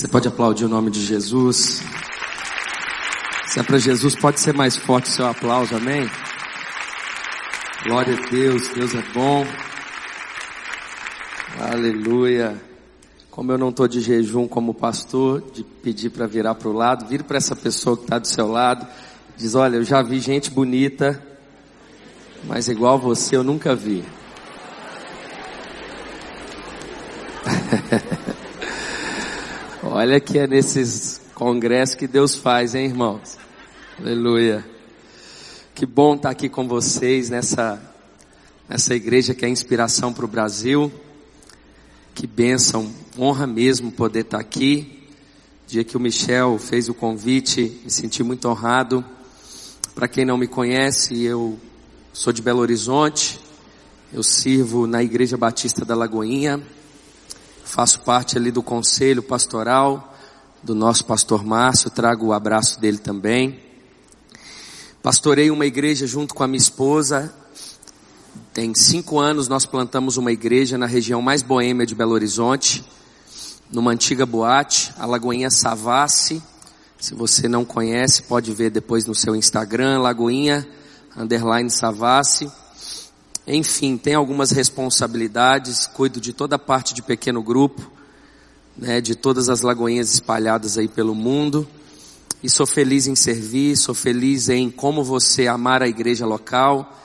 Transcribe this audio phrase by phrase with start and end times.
[0.00, 1.82] Você pode aplaudir o nome de Jesus.
[3.48, 6.10] Se é para Jesus, pode ser mais forte o seu aplauso, amém?
[7.84, 9.46] Glória a Deus, Deus é bom.
[11.70, 12.58] Aleluia.
[13.30, 17.06] Como eu não estou de jejum como pastor, de pedir para virar para o lado,
[17.06, 18.88] vire para essa pessoa que está do seu lado.
[19.36, 21.22] Diz, olha, eu já vi gente bonita,
[22.44, 24.02] mas igual você eu nunca vi.
[30.02, 33.36] Olha que é nesses congressos que Deus faz, hein, irmãos?
[33.98, 34.66] Aleluia.
[35.74, 37.78] Que bom estar aqui com vocês nessa,
[38.66, 40.90] nessa igreja que é inspiração para o Brasil.
[42.14, 45.06] Que bênção, honra mesmo poder estar aqui.
[45.66, 49.04] Dia que o Michel fez o convite, me senti muito honrado.
[49.94, 51.58] Para quem não me conhece, eu
[52.10, 53.38] sou de Belo Horizonte.
[54.10, 56.58] Eu sirvo na Igreja Batista da Lagoinha.
[57.64, 60.10] Faço parte ali do conselho pastoral
[60.62, 63.58] do nosso pastor Márcio, trago o abraço dele também.
[65.02, 67.32] Pastorei uma igreja junto com a minha esposa.
[68.52, 72.84] Tem cinco anos nós plantamos uma igreja na região mais boêmia de Belo Horizonte,
[73.72, 76.42] numa antiga boate, a Lagoinha Savassi.
[76.98, 80.68] Se você não conhece, pode ver depois no seu Instagram, Lagoinha,
[81.16, 82.50] underline Savassi.
[83.46, 87.90] Enfim, tem algumas responsabilidades, cuido de toda a parte de pequeno grupo,
[88.76, 91.66] né, de todas as lagoinhas espalhadas aí pelo mundo.
[92.42, 96.96] E sou feliz em servir, sou feliz em como você amar a igreja local.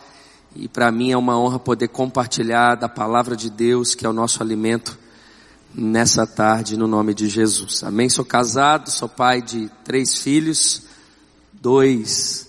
[0.56, 4.13] E para mim é uma honra poder compartilhar da palavra de Deus, que é o
[4.13, 4.97] nosso alimento,
[5.73, 7.83] nessa tarde, no nome de Jesus.
[7.83, 8.08] Amém?
[8.08, 10.83] Sou casado, sou pai de três filhos,
[11.52, 12.44] dois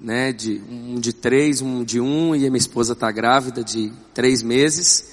[0.00, 3.92] né, de um de três, um de um, e a minha esposa está grávida de
[4.14, 5.10] três meses,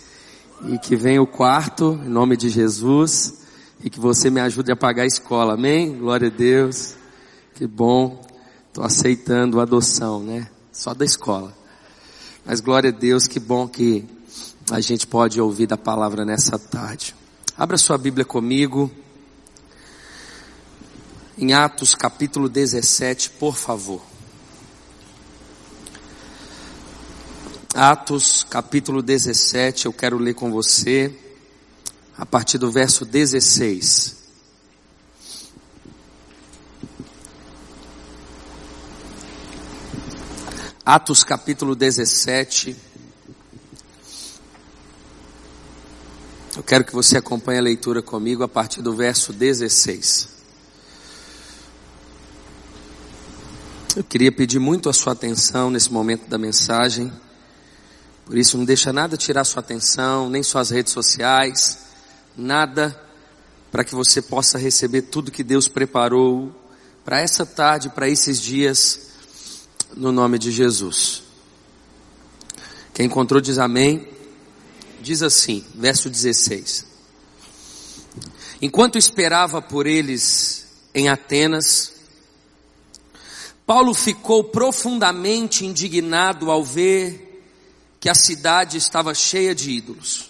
[0.69, 3.33] e que venha o quarto, em nome de Jesus,
[3.83, 5.97] e que você me ajude a pagar a escola, amém?
[5.97, 6.95] Glória a Deus,
[7.53, 8.25] que bom,
[8.69, 11.53] estou aceitando a adoção, né, só da escola,
[12.45, 14.05] mas glória a Deus, que bom que
[14.71, 17.14] a gente pode ouvir da palavra nessa tarde.
[17.58, 18.89] Abra sua Bíblia comigo,
[21.37, 24.02] em Atos capítulo 17, por favor.
[27.80, 31.15] Atos capítulo 17, eu quero ler com você
[32.17, 34.15] a partir do verso 16.
[40.83, 42.76] Atos capítulo 17.
[46.55, 50.30] Eu quero que você acompanhe a leitura comigo a partir do verso 16.
[53.95, 57.14] Eu queria pedir muito a sua atenção nesse momento da mensagem.
[58.27, 61.77] Por isso não deixa nada tirar sua atenção, nem suas redes sociais,
[62.36, 62.93] nada
[63.71, 66.54] para que você possa receber tudo que Deus preparou
[67.05, 69.11] para essa tarde, para esses dias,
[69.95, 71.23] no nome de Jesus.
[72.93, 74.05] Quem encontrou diz amém.
[75.02, 76.86] Diz assim, verso 16.
[78.61, 81.94] Enquanto esperava por eles em Atenas,
[83.65, 87.27] Paulo ficou profundamente indignado ao ver
[88.08, 90.30] que a cidade estava cheia de ídolos.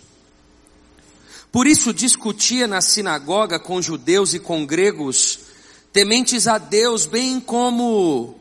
[1.52, 5.42] Por isso discutia na sinagoga com judeus e com gregos,
[5.94, 8.34] tementes a Deus, bem como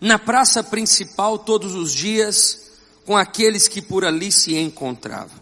[0.00, 2.72] na praça principal todos os dias,
[3.06, 5.38] com aqueles que por ali se encontravam.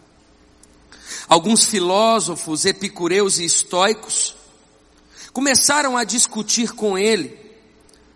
[1.27, 4.35] Alguns filósofos, epicureus e estoicos
[5.33, 7.39] começaram a discutir com ele.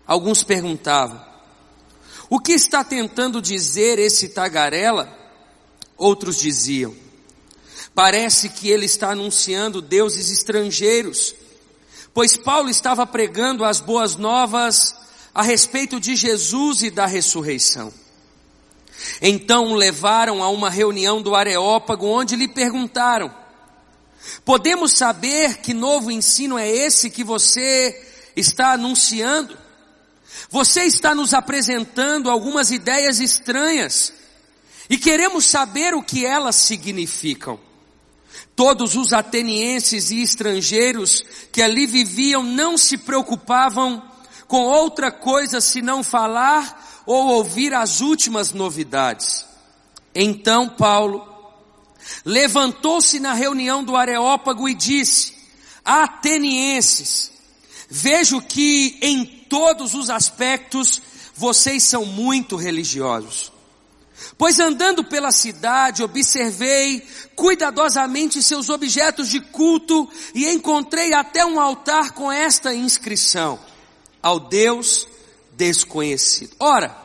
[0.06, 1.20] Alguns perguntavam:
[2.28, 5.08] o que está tentando dizer esse tagarela?
[5.96, 6.94] Outros diziam:
[7.94, 11.34] Parece que ele está anunciando deuses estrangeiros,
[12.12, 14.94] pois Paulo estava pregando as boas novas
[15.34, 17.92] a respeito de Jesus e da ressurreição.
[19.20, 23.32] Então o levaram a uma reunião do Areópago, onde lhe perguntaram:
[24.44, 29.65] Podemos saber que novo ensino é esse que você está anunciando?
[30.50, 34.12] Você está nos apresentando algumas ideias estranhas
[34.88, 37.58] e queremos saber o que elas significam.
[38.54, 44.02] Todos os atenienses e estrangeiros que ali viviam não se preocupavam
[44.46, 49.44] com outra coisa senão falar ou ouvir as últimas novidades.
[50.14, 51.26] Então Paulo
[52.24, 55.34] levantou-se na reunião do Areópago e disse:
[55.84, 57.30] Atenienses,
[57.88, 61.00] vejo que em todos os aspectos,
[61.34, 63.52] vocês são muito religiosos.
[64.38, 72.12] Pois andando pela cidade, observei cuidadosamente seus objetos de culto e encontrei até um altar
[72.12, 73.58] com esta inscrição:
[74.22, 75.06] ao Deus
[75.52, 76.54] desconhecido.
[76.58, 76.96] Ora,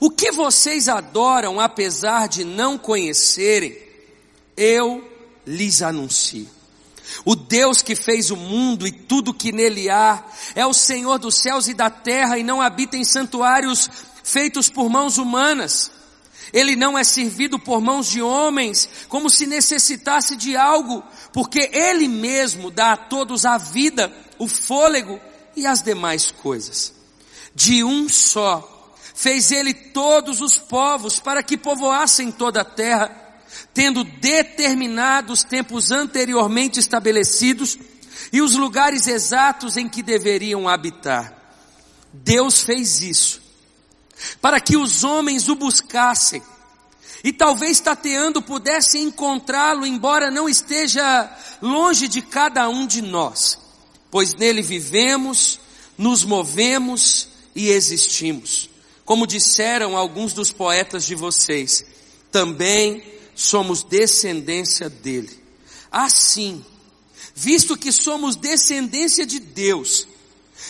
[0.00, 3.76] o que vocês adoram apesar de não conhecerem,
[4.56, 5.06] eu
[5.46, 6.55] lhes anuncio.
[7.24, 10.24] O Deus que fez o mundo e tudo que nele há,
[10.54, 13.88] é o Senhor dos céus e da terra e não habita em santuários
[14.22, 15.90] feitos por mãos humanas.
[16.52, 22.08] Ele não é servido por mãos de homens, como se necessitasse de algo, porque Ele
[22.08, 25.20] mesmo dá a todos a vida, o fôlego
[25.54, 26.94] e as demais coisas.
[27.54, 33.25] De um só, fez Ele todos os povos para que povoassem toda a terra,
[33.72, 37.78] tendo determinado os tempos anteriormente estabelecidos
[38.32, 41.34] e os lugares exatos em que deveriam habitar.
[42.12, 43.46] Deus fez isso
[44.40, 46.42] para que os homens o buscassem
[47.22, 51.30] e talvez tateando pudessem encontrá-lo, embora não esteja
[51.60, 53.58] longe de cada um de nós,
[54.10, 55.58] pois nele vivemos,
[55.98, 58.70] nos movemos e existimos.
[59.04, 61.84] Como disseram alguns dos poetas de vocês,
[62.30, 63.02] também
[63.36, 65.30] somos descendência dele.
[65.92, 66.64] Assim,
[67.34, 70.08] visto que somos descendência de Deus,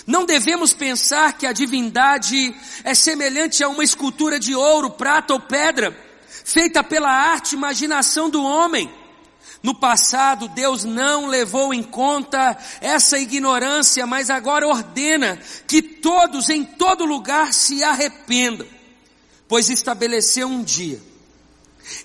[0.05, 2.55] não devemos pensar que a divindade
[2.85, 5.97] é semelhante a uma escultura de ouro, prata ou pedra,
[6.45, 8.93] feita pela arte e imaginação do homem.
[9.63, 16.65] No passado, Deus não levou em conta essa ignorância, mas agora ordena que todos em
[16.65, 18.67] todo lugar se arrependam,
[19.49, 21.01] pois estabeleceu um dia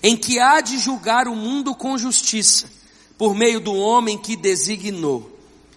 [0.02, 2.70] em que há de julgar o mundo com justiça,
[3.16, 5.30] por meio do homem que designou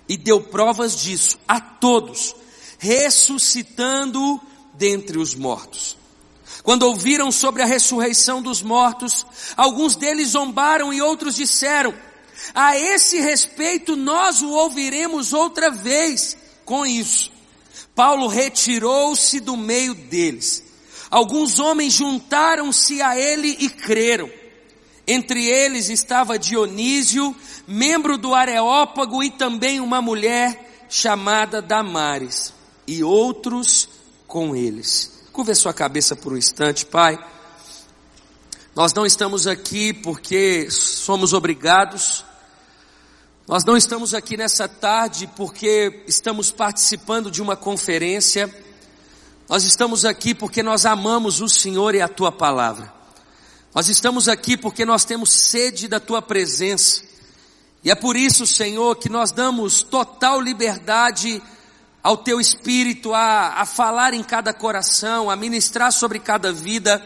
[0.07, 2.35] e deu provas disso a todos,
[2.77, 4.39] ressuscitando
[4.73, 5.97] dentre os mortos.
[6.63, 9.25] Quando ouviram sobre a ressurreição dos mortos,
[9.55, 11.93] alguns deles zombaram e outros disseram:
[12.53, 16.35] A esse respeito nós o ouviremos outra vez.
[16.65, 17.31] Com isso,
[17.93, 20.64] Paulo retirou-se do meio deles.
[21.09, 24.29] Alguns homens juntaram-se a ele e creram.
[25.07, 27.35] Entre eles estava Dionísio,
[27.67, 32.53] membro do Areópago e também uma mulher chamada Damares,
[32.87, 33.89] e outros
[34.27, 35.23] com eles.
[35.31, 37.19] Curva sua cabeça por um instante, Pai.
[38.75, 42.25] Nós não estamos aqui porque somos obrigados.
[43.47, 48.53] Nós não estamos aqui nessa tarde porque estamos participando de uma conferência.
[49.47, 52.91] Nós estamos aqui porque nós amamos o Senhor e a tua palavra.
[53.75, 57.03] Nós estamos aqui porque nós temos sede da tua presença.
[57.83, 61.39] E é por isso, Senhor, que nós damos total liberdade
[62.01, 66.99] ao teu espírito a, a falar em cada coração, a ministrar sobre cada vida.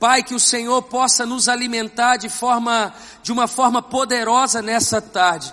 [0.00, 5.52] Pai, que o Senhor possa nos alimentar de forma, de uma forma poderosa nessa tarde,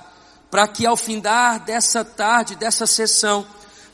[0.49, 3.45] para que ao findar dessa tarde, dessa sessão,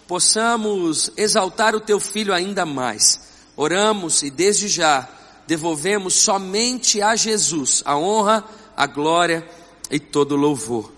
[0.10, 3.22] possamos exaltar o teu filho ainda mais.
[3.56, 5.08] Oramos e desde já
[5.46, 8.44] devolvemos somente a Jesus a honra,
[8.76, 9.48] a glória
[9.92, 10.92] e todo louvor.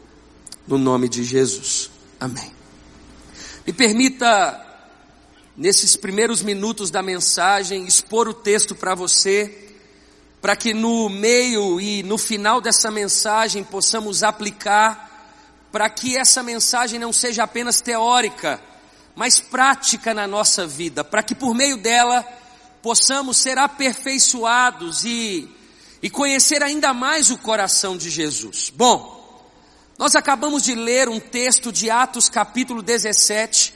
[0.65, 1.91] No nome de Jesus.
[2.21, 2.53] Amém.
[3.67, 4.65] Me permita,
[5.57, 9.73] nesses primeiros minutos da mensagem, expor o texto para você,
[10.41, 15.27] para que no meio e no final dessa mensagem possamos aplicar,
[15.69, 18.70] para que essa mensagem não seja apenas teórica,
[19.21, 22.23] mas prática na nossa vida, para que por meio dela
[22.81, 25.47] possamos ser aperfeiçoados e,
[26.01, 28.71] e conhecer ainda mais o coração de Jesus.
[28.75, 29.45] Bom,
[29.95, 33.71] nós acabamos de ler um texto de Atos capítulo 17,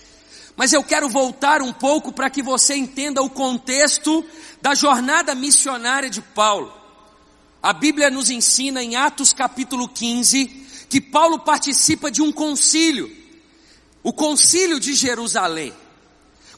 [0.56, 4.26] mas eu quero voltar um pouco para que você entenda o contexto
[4.64, 6.74] da jornada missionária de Paulo.
[7.62, 13.25] A Bíblia nos ensina em Atos capítulo 15 que Paulo participa de um concílio,
[14.06, 15.74] o concílio de Jerusalém.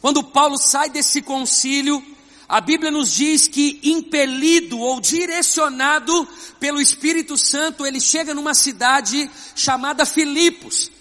[0.02, 2.06] Quando Paulo sai desse concílio,
[2.46, 6.28] a Bíblia nos diz que impelido ou direcionado
[6.60, 10.92] pelo Espírito Santo, ele chega numa cidade chamada Filipos.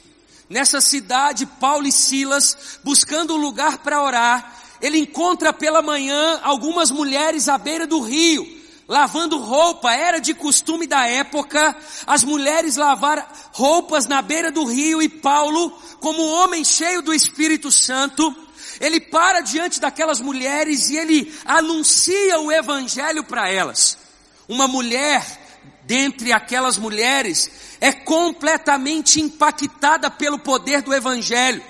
[0.49, 6.93] Nessa cidade, Paulo e Silas, buscando um lugar para orar, ele encontra pela manhã algumas
[6.93, 8.47] mulheres à beira do rio,
[8.89, 9.93] lavando roupa.
[9.93, 11.77] Era de costume da época
[12.07, 17.71] as mulheres lavar roupas na beira do rio e Paulo, como homem cheio do Espírito
[17.71, 18.35] Santo,
[18.81, 23.99] ele para diante daquelas mulheres e ele anuncia o evangelho para elas.
[24.49, 25.25] Uma mulher
[25.85, 27.51] dentre aquelas mulheres
[27.81, 31.63] é completamente impactada pelo poder do evangelho.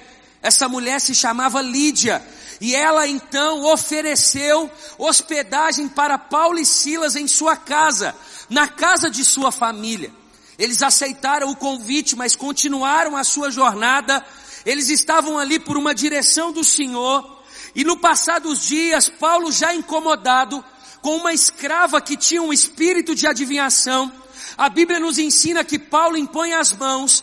[0.43, 2.23] Essa mulher se chamava Lídia
[2.61, 8.15] E ela então ofereceu hospedagem para Paulo e Silas em sua casa,
[8.49, 10.13] na casa de sua família.
[10.59, 14.25] Eles aceitaram o convite, mas continuaram a sua jornada.
[14.65, 17.45] Eles estavam ali por uma direção do Senhor.
[17.75, 20.65] E no passar dos dias, Paulo já incomodado
[21.03, 24.11] com uma escrava que tinha um espírito de adivinhação,
[24.59, 27.23] a Bíblia nos ensina que Paulo impõe as mãos,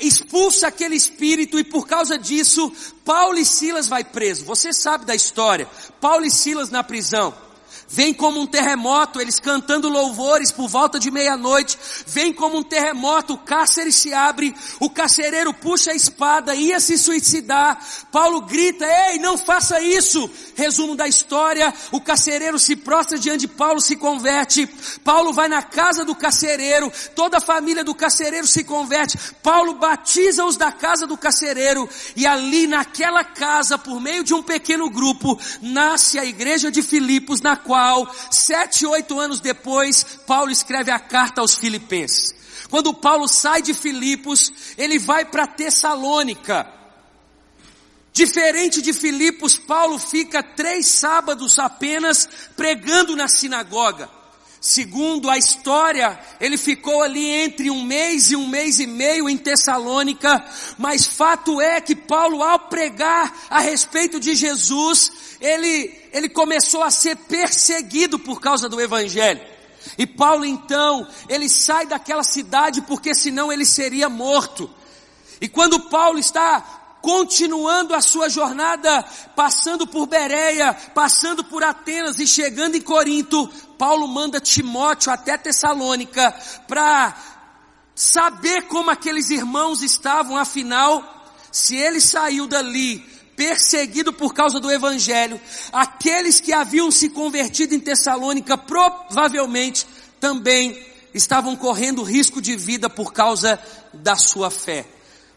[0.00, 2.72] expulsa aquele espírito e por causa disso,
[3.04, 4.44] Paulo e Silas vai preso.
[4.44, 5.68] Você sabe da história.
[6.00, 7.45] Paulo e Silas na prisão.
[7.88, 11.78] Vem como um terremoto, eles cantando louvores por volta de meia-noite.
[12.06, 16.98] Vem como um terremoto, o cárcere se abre, o carcereiro puxa a espada, ia se
[16.98, 17.80] suicidar.
[18.10, 20.28] Paulo grita, ei, não faça isso.
[20.56, 24.66] Resumo da história, o carcereiro se prostra diante de Paulo, se converte.
[25.04, 29.16] Paulo vai na casa do carcereiro, toda a família do carcereiro se converte.
[29.42, 34.42] Paulo batiza os da casa do carcereiro e ali naquela casa, por meio de um
[34.42, 40.50] pequeno grupo, nasce a igreja de Filipos, na qual qual, sete, oito anos depois, Paulo
[40.50, 42.34] escreve a carta aos Filipenses.
[42.70, 46.66] Quando Paulo sai de Filipos, ele vai para Tessalônica.
[48.14, 54.08] Diferente de Filipos, Paulo fica três sábados apenas pregando na sinagoga.
[54.58, 59.36] Segundo a história, ele ficou ali entre um mês e um mês e meio em
[59.36, 60.44] Tessalônica,
[60.78, 66.90] mas fato é que Paulo, ao pregar a respeito de Jesus, ele, ele começou a
[66.90, 69.40] ser perseguido por causa do Evangelho.
[69.96, 74.68] E Paulo então, ele sai daquela cidade porque senão ele seria morto.
[75.40, 76.60] E quando Paulo está
[77.00, 79.04] continuando a sua jornada,
[79.36, 83.46] passando por Bereia, passando por Atenas e chegando em Corinto,
[83.78, 86.34] Paulo manda Timóteo até Tessalônica
[86.66, 87.16] para
[87.94, 95.38] saber como aqueles irmãos estavam, afinal, se ele saiu dali perseguido por causa do evangelho,
[95.72, 99.86] aqueles que haviam se convertido em Tessalônica provavelmente
[100.18, 103.60] também estavam correndo risco de vida por causa
[103.92, 104.86] da sua fé.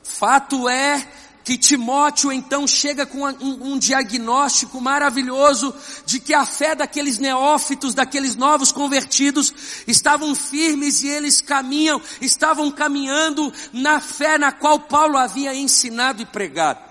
[0.02, 1.06] Fato é
[1.44, 5.74] que Timóteo então chega com um, um, diagnóstico maravilhoso
[6.06, 9.54] de que a fé daqueles neófitos, daqueles novos convertidos,
[9.88, 16.26] estavam firmes e eles caminham, estavam caminhando na fé na qual Paulo havia ensinado e
[16.26, 16.89] pregado.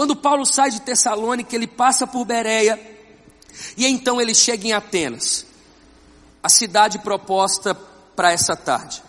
[0.00, 2.80] Quando Paulo sai de Tessalônica, ele passa por Bereia
[3.76, 5.44] e então ele chega em Atenas,
[6.42, 7.74] a cidade proposta
[8.16, 9.02] para essa tarde.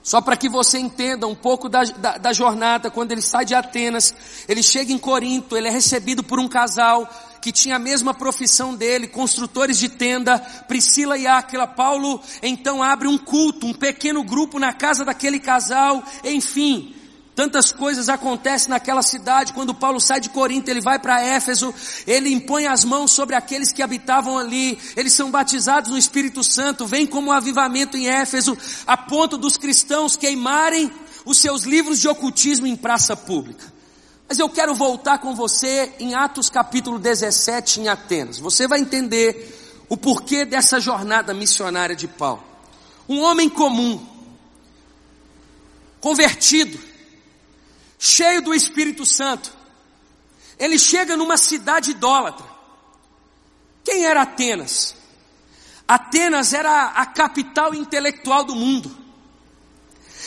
[0.00, 3.52] Só para que você entenda um pouco da, da, da, jornada, quando ele sai de
[3.52, 4.14] Atenas,
[4.48, 7.10] ele chega em Corinto, ele é recebido por um casal
[7.42, 11.66] que tinha a mesma profissão dele, construtores de tenda, Priscila e Áquila.
[11.66, 16.94] Paulo então abre um culto, um pequeno grupo na casa daquele casal, enfim.
[17.34, 19.52] Tantas coisas acontecem naquela cidade.
[19.52, 21.72] Quando Paulo sai de Corinto, ele vai para Éfeso,
[22.06, 26.86] ele impõe as mãos sobre aqueles que habitavam ali, eles são batizados no Espírito Santo,
[26.86, 28.56] vem como um avivamento em Éfeso,
[28.86, 30.92] a ponto dos cristãos queimarem
[31.24, 33.72] os seus livros de ocultismo em praça pública.
[34.28, 38.38] Mas eu quero voltar com você em Atos capítulo 17 em Atenas.
[38.38, 42.44] Você vai entender o porquê dessa jornada missionária de Paulo.
[43.08, 44.00] Um homem comum,
[46.00, 46.78] convertido,
[48.00, 49.52] cheio do Espírito Santo.
[50.58, 52.46] Ele chega numa cidade idólatra.
[53.84, 54.96] Quem era Atenas?
[55.86, 58.96] Atenas era a capital intelectual do mundo.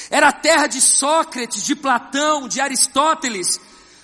[0.10, 3.60] Era a terra de Sócrates, de Platão, de Aristóteles.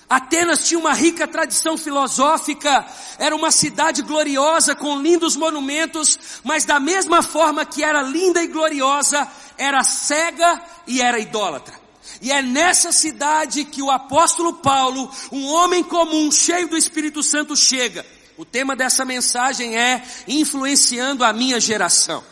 [0.08, 2.84] Atenas tinha uma rica tradição filosófica,
[3.18, 8.48] era uma cidade gloriosa com lindos monumentos, mas da mesma forma que era linda e
[8.48, 11.79] gloriosa, era cega e era idólatra.
[12.20, 17.56] E é nessa cidade que o apóstolo Paulo, um homem comum, cheio do Espírito Santo,
[17.56, 18.04] chega.
[18.36, 22.22] O tema dessa mensagem é influenciando a minha geração.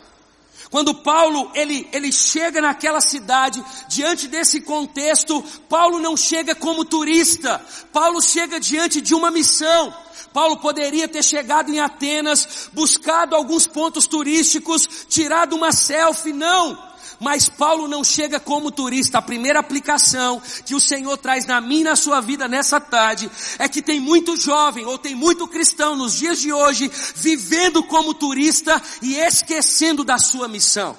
[0.69, 7.59] Quando Paulo ele, ele chega naquela cidade, diante desse contexto, Paulo não chega como turista,
[7.91, 9.93] Paulo chega diante de uma missão.
[10.31, 16.88] Paulo poderia ter chegado em Atenas, buscado alguns pontos turísticos, tirado uma selfie, não.
[17.19, 19.17] Mas Paulo não chega como turista.
[19.17, 23.29] A primeira aplicação que o Senhor traz na minha e na sua vida nessa tarde
[23.57, 28.13] é que tem muito jovem ou tem muito cristão nos dias de hoje vivendo como
[28.13, 30.97] turista e esquecendo da sua missão.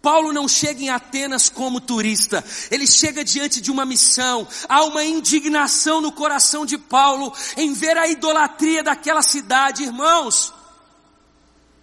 [0.00, 4.46] Paulo não chega em Atenas como turista, ele chega diante de uma missão.
[4.68, 10.54] Há uma indignação no coração de Paulo em ver a idolatria daquela cidade, irmãos.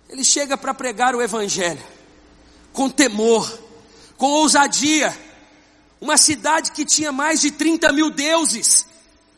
[0.08, 1.84] Ele chega para pregar o Evangelho
[2.74, 3.60] com temor,
[4.18, 5.18] com ousadia.
[6.02, 8.86] Uma cidade que tinha mais de 30 mil deuses,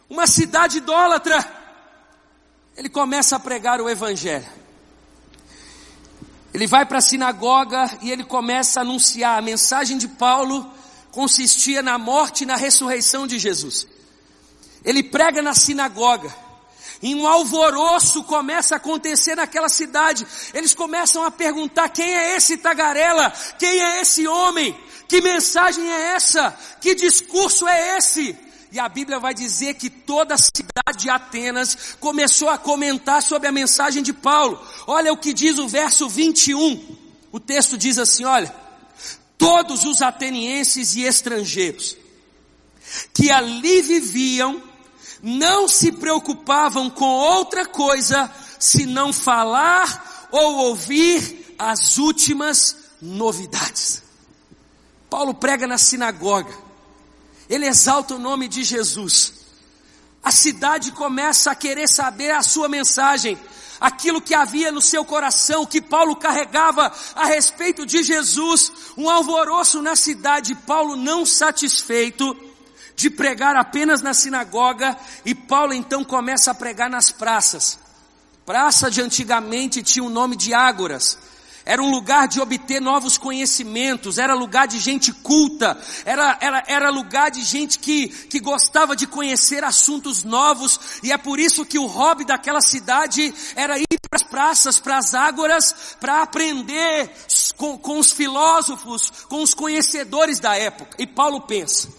[0.09, 1.45] uma cidade idólatra.
[2.75, 4.47] ele começa a pregar o Evangelho.
[6.53, 9.37] Ele vai para a sinagoga e ele começa a anunciar.
[9.37, 10.65] A mensagem de Paulo
[11.11, 13.85] consistia na morte e na ressurreição de Jesus.
[14.83, 16.33] Ele prega na sinagoga.
[17.01, 20.25] E um alvoroço começa a acontecer naquela cidade.
[20.53, 23.31] Eles começam a perguntar: quem é esse tagarela?
[23.59, 24.77] Quem é esse homem?
[25.07, 26.57] Que mensagem é essa?
[26.81, 28.35] Que discurso é esse?
[28.71, 33.47] E a Bíblia vai dizer que toda a cidade de Atenas começou a comentar sobre
[33.47, 34.61] a mensagem de Paulo.
[34.87, 36.97] Olha o que diz o verso 21.
[37.31, 38.53] O texto diz assim: olha,
[39.37, 41.97] todos os atenienses e estrangeiros
[43.13, 44.61] que ali viviam
[45.27, 54.03] não se preocupavam com outra coisa senão falar ou ouvir as últimas novidades.
[55.09, 56.55] Paulo prega na sinagoga,
[57.49, 59.33] ele exalta o nome de Jesus.
[60.21, 63.35] A cidade começa a querer saber a sua mensagem,
[63.81, 69.81] aquilo que havia no seu coração, que Paulo carregava a respeito de Jesus, um alvoroço
[69.81, 70.53] na cidade.
[70.53, 72.37] Paulo, não satisfeito,
[72.95, 77.77] de pregar apenas na sinagoga e Paulo então começa a pregar nas praças.
[78.45, 81.17] Praça de antigamente tinha o nome de ágoras.
[81.65, 85.75] Era um lugar de obter novos conhecimentos, era lugar de gente culta,
[86.05, 91.17] era, era, era lugar de gente que, que gostava de conhecer assuntos novos, e é
[91.17, 95.95] por isso que o hobby daquela cidade era ir para as praças, para as ágoras,
[95.99, 97.09] para aprender
[97.57, 100.95] com, com os filósofos, com os conhecedores da época.
[100.99, 101.89] E Paulo pensa,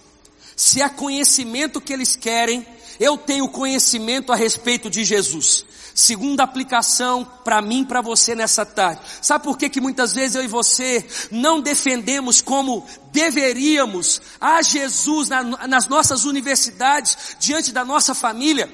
[0.56, 2.66] se é conhecimento que eles querem,
[2.98, 5.66] eu tenho conhecimento a respeito de Jesus.
[5.94, 9.00] Segunda aplicação para mim, para você nessa tarde.
[9.20, 15.28] Sabe por que que muitas vezes eu e você não defendemos como deveríamos a Jesus
[15.28, 18.70] na, nas nossas universidades, diante da nossa família?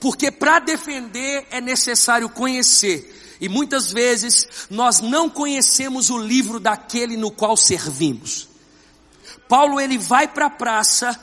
[0.00, 3.36] Porque para defender é necessário conhecer.
[3.40, 8.55] E muitas vezes nós não conhecemos o livro daquele no qual servimos.
[9.48, 11.18] Paulo ele vai para a praça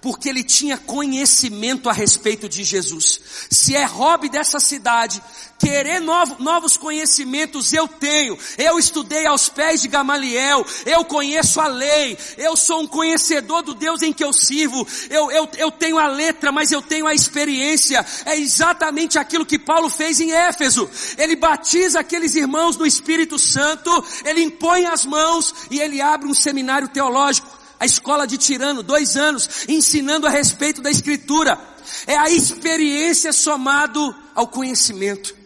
[0.00, 3.20] porque ele tinha conhecimento a respeito de Jesus.
[3.50, 5.22] Se é hobby dessa cidade,
[5.58, 8.38] querer novo, novos conhecimentos, eu tenho.
[8.56, 13.74] Eu estudei aos pés de Gamaliel, eu conheço a lei, eu sou um conhecedor do
[13.74, 17.14] Deus em que eu sirvo, eu, eu, eu tenho a letra, mas eu tenho a
[17.14, 18.04] experiência.
[18.24, 20.88] É exatamente aquilo que Paulo fez em Éfeso.
[21.18, 26.34] Ele batiza aqueles irmãos no Espírito Santo, ele impõe as mãos e ele abre um
[26.34, 31.58] seminário teológico a escola de Tirano, dois anos, ensinando a respeito da escritura.
[32.06, 35.39] É a experiência somado ao conhecimento.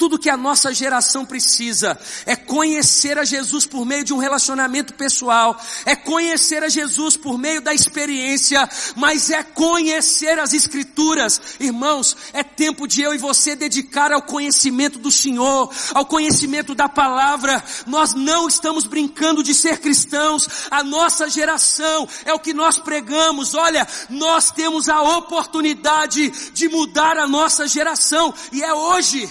[0.00, 4.94] Tudo que a nossa geração precisa é conhecer a Jesus por meio de um relacionamento
[4.94, 11.38] pessoal, é conhecer a Jesus por meio da experiência, mas é conhecer as Escrituras.
[11.60, 16.88] Irmãos, é tempo de eu e você dedicar ao conhecimento do Senhor, ao conhecimento da
[16.88, 17.62] palavra.
[17.86, 23.52] Nós não estamos brincando de ser cristãos, a nossa geração é o que nós pregamos.
[23.52, 29.30] Olha, nós temos a oportunidade de mudar a nossa geração e é hoje.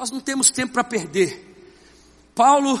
[0.00, 1.46] Nós não temos tempo para perder.
[2.34, 2.80] Paulo,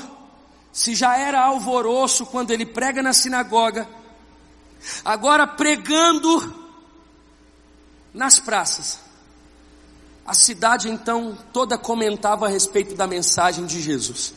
[0.72, 3.86] se já era alvoroço quando ele prega na sinagoga,
[5.04, 6.72] agora pregando
[8.14, 9.00] nas praças.
[10.24, 14.32] A cidade então toda comentava a respeito da mensagem de Jesus,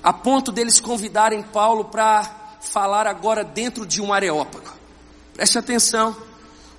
[0.00, 4.72] a ponto deles convidarem Paulo para falar agora dentro de um areópago.
[5.34, 6.16] Preste atenção,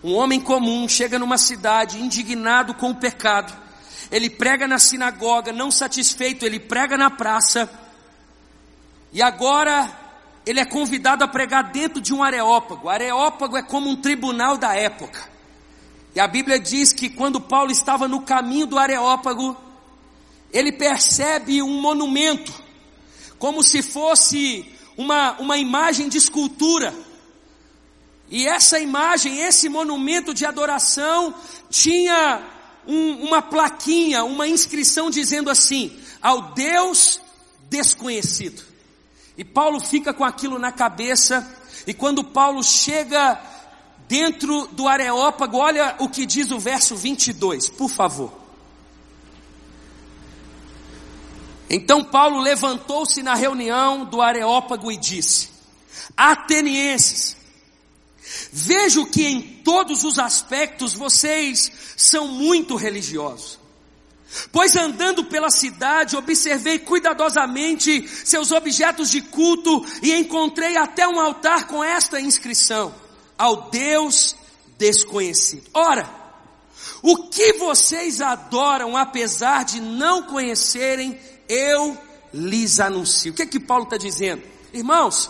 [0.02, 3.71] um homem comum chega numa cidade indignado com o pecado,
[4.12, 7.69] ele prega na sinagoga, não satisfeito, ele prega na praça,
[9.13, 9.89] e agora
[10.45, 12.88] ele é convidado a pregar dentro de um areópago.
[12.88, 15.30] O areópago é como um tribunal da época.
[16.15, 19.56] E a Bíblia diz que quando Paulo estava no caminho do areópago,
[20.52, 22.54] ele percebe um monumento,
[23.38, 24.65] como se fosse
[24.97, 26.93] uma, uma imagem de escultura.
[28.30, 31.34] E essa imagem, esse monumento de adoração,
[31.69, 32.41] tinha
[32.88, 37.22] um, uma plaquinha, uma inscrição dizendo assim: ao Deus
[37.70, 38.63] desconhecido.
[39.38, 41.48] E Paulo fica com aquilo na cabeça,
[41.88, 43.39] e quando Paulo chega
[44.08, 48.41] dentro do Areópago, olha o que diz o verso 22, por favor.
[51.70, 55.50] Então Paulo levantou-se na reunião do Areópago e disse:
[56.17, 57.38] Atenienses,
[58.52, 63.60] Vejo que em todos os aspectos vocês são muito religiosos.
[64.52, 71.68] Pois andando pela cidade, observei cuidadosamente seus objetos de culto e encontrei até um altar
[71.68, 72.94] com esta inscrição:
[73.38, 74.36] ao Deus
[74.78, 75.70] desconhecido.
[75.74, 76.22] Ora,
[77.02, 81.98] O que vocês adoram apesar de não conhecerem, eu
[82.34, 83.32] lhes anuncio.
[83.32, 84.44] O que é que Paulo está dizendo?
[84.72, 85.30] Irmãos,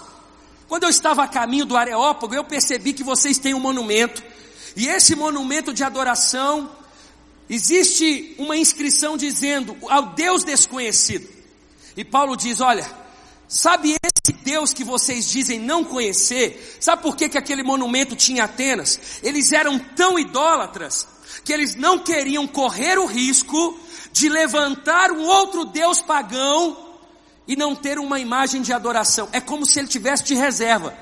[0.72, 4.24] quando eu estava a caminho do Areópago, eu percebi que vocês têm um monumento,
[4.74, 6.72] e esse monumento de adoração,
[7.50, 11.28] existe uma inscrição dizendo ao Deus desconhecido.
[11.98, 12.90] E Paulo diz: Olha,
[13.50, 16.78] sabe esse Deus que vocês dizem não conhecer?
[16.80, 19.20] Sabe por que, que aquele monumento tinha Atenas?
[19.22, 21.06] Eles eram tão idólatras
[21.44, 23.78] que eles não queriam correr o risco
[24.14, 26.91] de levantar um outro Deus pagão
[27.48, 29.28] e não ter uma imagem de adoração.
[29.32, 30.96] É como se ele tivesse de reserva.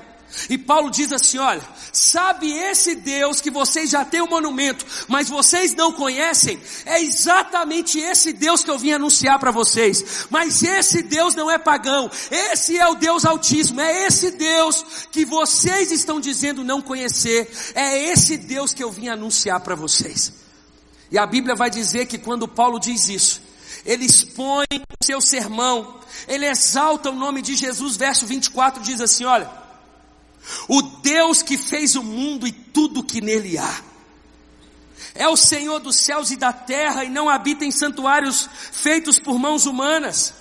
[0.48, 4.86] E Paulo diz assim: olha, sabe esse Deus que vocês já têm o um monumento,
[5.08, 6.60] mas vocês não conhecem?
[6.86, 10.26] É exatamente esse Deus que eu vim anunciar para vocês.
[10.30, 15.24] Mas esse Deus não é pagão, esse é o Deus Altíssimo, é esse Deus que
[15.24, 20.32] vocês estão dizendo não conhecer, é esse Deus que eu vim anunciar para vocês.
[21.10, 23.42] E a Bíblia vai dizer que quando Paulo diz isso,
[23.84, 29.24] ele expõe o seu sermão, ele exalta o nome de Jesus, verso 24 diz assim:
[29.24, 29.50] olha,
[30.68, 33.82] o Deus que fez o mundo e tudo que nele há,
[35.14, 39.38] é o Senhor dos céus e da terra e não habita em santuários feitos por
[39.38, 40.34] mãos humanas.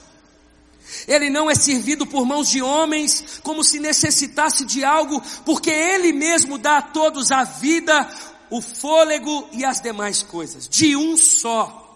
[1.07, 6.11] Ele não é servido por mãos de homens como se necessitasse de algo, porque Ele
[6.11, 8.09] mesmo dá a todos a vida,
[8.49, 11.88] o fôlego e as demais coisas, de um só.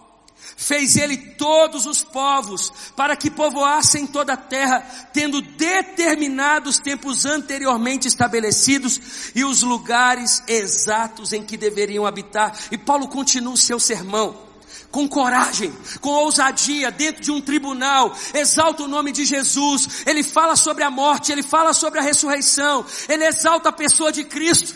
[0.55, 8.07] Fez ele todos os povos para que povoassem toda a terra, tendo determinados tempos anteriormente
[8.07, 12.57] estabelecidos e os lugares exatos em que deveriam habitar.
[12.71, 14.53] E Paulo continua o seu sermão
[14.93, 20.55] com coragem, com ousadia, dentro de um tribunal, exalta o nome de Jesus, ele fala
[20.55, 24.75] sobre a morte, ele fala sobre a ressurreição, ele exalta a pessoa de Cristo.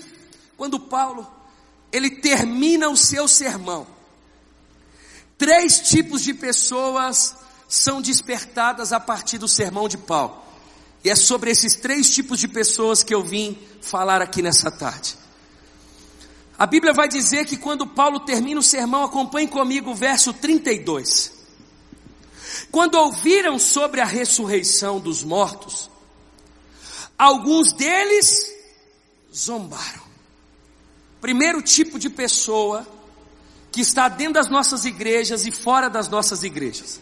[0.58, 1.32] Quando Paulo,
[1.92, 3.86] ele termina o seu sermão,
[5.38, 7.36] Três tipos de pessoas
[7.68, 10.42] são despertadas a partir do sermão de Paulo.
[11.04, 15.16] E é sobre esses três tipos de pessoas que eu vim falar aqui nessa tarde.
[16.58, 21.32] A Bíblia vai dizer que quando Paulo termina o sermão, acompanhe comigo o verso 32.
[22.72, 25.90] Quando ouviram sobre a ressurreição dos mortos,
[27.16, 28.52] alguns deles
[29.34, 30.02] zombaram.
[31.22, 32.88] Primeiro tipo de pessoa
[33.72, 37.00] que está dentro das nossas igrejas e fora das nossas igrejas.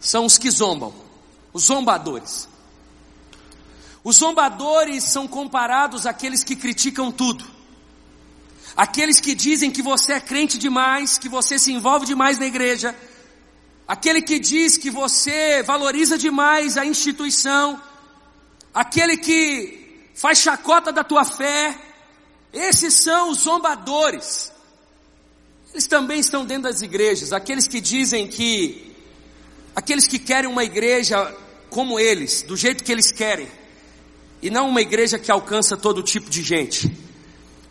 [0.00, 0.94] São os que zombam,
[1.52, 2.48] os zombadores.
[4.04, 7.44] Os zombadores são comparados àqueles que criticam tudo.
[8.76, 12.94] Aqueles que dizem que você é crente demais, que você se envolve demais na igreja.
[13.88, 17.82] Aquele que diz que você valoriza demais a instituição.
[18.72, 21.76] Aquele que faz chacota da tua fé.
[22.52, 24.52] Esses são os zombadores.
[25.72, 28.94] Eles também estão dentro das igrejas, aqueles que dizem que,
[29.76, 31.34] aqueles que querem uma igreja
[31.68, 33.48] como eles, do jeito que eles querem,
[34.40, 36.90] e não uma igreja que alcança todo tipo de gente.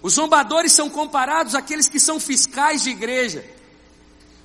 [0.01, 3.43] Os zombadores são comparados àqueles que são fiscais de igreja,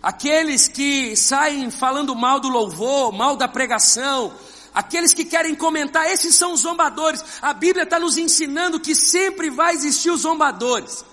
[0.03, 4.33] aqueles que saem falando mal do louvor, mal da pregação,
[4.75, 7.23] aqueles que querem comentar, esses são os zombadores.
[7.43, 11.05] A Bíblia está nos ensinando que sempre vai existir os zombadores.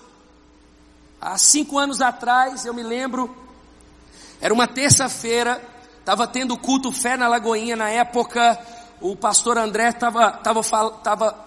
[1.22, 3.36] Há cinco anos atrás, eu me lembro,
[4.40, 5.62] era uma terça-feira,
[6.00, 8.58] estava tendo culto Fé na Lagoinha, na época
[9.02, 10.64] o pastor André estava tava,
[11.04, 11.46] tava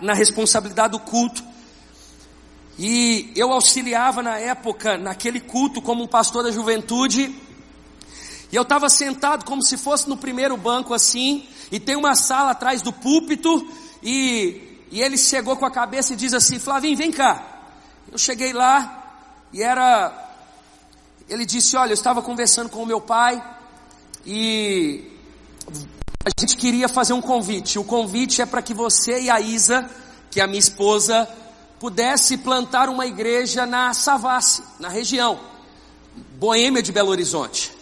[0.00, 1.44] na responsabilidade do culto,
[2.76, 7.32] e eu auxiliava na época, naquele culto, como um pastor da juventude,
[8.50, 12.50] e eu estava sentado como se fosse no primeiro banco assim, e tem uma sala
[12.50, 13.64] atrás do púlpito,
[14.02, 17.51] e, e ele chegou com a cabeça e diz assim, Flavinho, vem cá.
[18.12, 20.12] Eu cheguei lá e era.
[21.26, 23.42] Ele disse: Olha, eu estava conversando com o meu pai
[24.26, 25.18] e
[26.22, 27.78] a gente queria fazer um convite.
[27.78, 29.90] O convite é para que você e a Isa,
[30.30, 31.26] que é a minha esposa,
[31.80, 35.40] pudesse plantar uma igreja na Savassi, na região,
[36.38, 37.72] Boêmia de Belo Horizonte.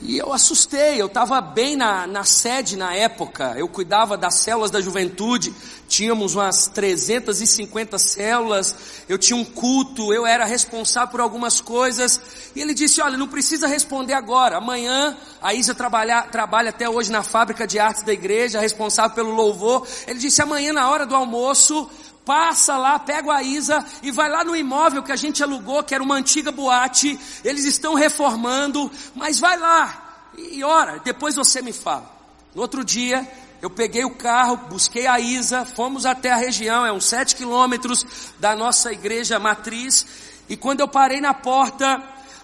[0.00, 4.70] E eu assustei, eu estava bem na, na sede na época, eu cuidava das células
[4.70, 5.52] da juventude,
[5.88, 8.74] tínhamos umas 350 células,
[9.08, 12.20] eu tinha um culto, eu era responsável por algumas coisas,
[12.54, 17.10] e ele disse, olha, não precisa responder agora, amanhã a Isa trabalha, trabalha até hoje
[17.10, 21.16] na fábrica de artes da igreja, responsável pelo louvor, ele disse, amanhã na hora do
[21.16, 21.90] almoço,
[22.28, 25.94] passa lá, pega a Isa e vai lá no imóvel que a gente alugou, que
[25.94, 31.72] era uma antiga boate, eles estão reformando, mas vai lá e ora, depois você me
[31.72, 32.14] fala.
[32.54, 33.26] No outro dia,
[33.62, 38.04] eu peguei o carro, busquei a Isa, fomos até a região, é uns sete quilômetros
[38.38, 40.06] da nossa igreja matriz,
[40.50, 42.02] e quando eu parei na porta,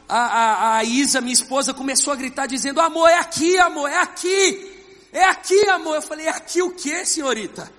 [0.08, 3.98] a, a, a Isa, minha esposa, começou a gritar dizendo, amor, é aqui, amor, é
[3.98, 4.72] aqui,
[5.12, 5.96] é aqui, amor.
[5.96, 7.70] Eu falei, é aqui o que, senhorita?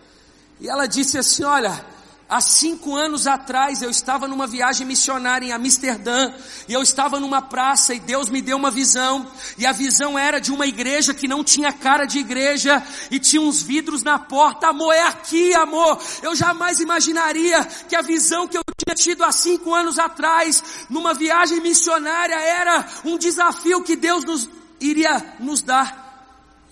[0.60, 1.86] E ela disse assim, olha,
[2.28, 6.34] Há cinco anos atrás eu estava numa viagem missionária em Amsterdã
[6.68, 9.28] e eu estava numa praça e Deus me deu uma visão
[9.60, 13.40] e a visão era de uma igreja que não tinha cara de igreja e tinha
[13.40, 14.70] uns vidros na porta.
[14.70, 16.02] Amor, é aqui, amor.
[16.24, 21.14] Eu jamais imaginaria que a visão que eu tinha tido há cinco anos atrás numa
[21.14, 24.50] viagem missionária era um desafio que Deus nos
[24.82, 26.04] iria nos dar.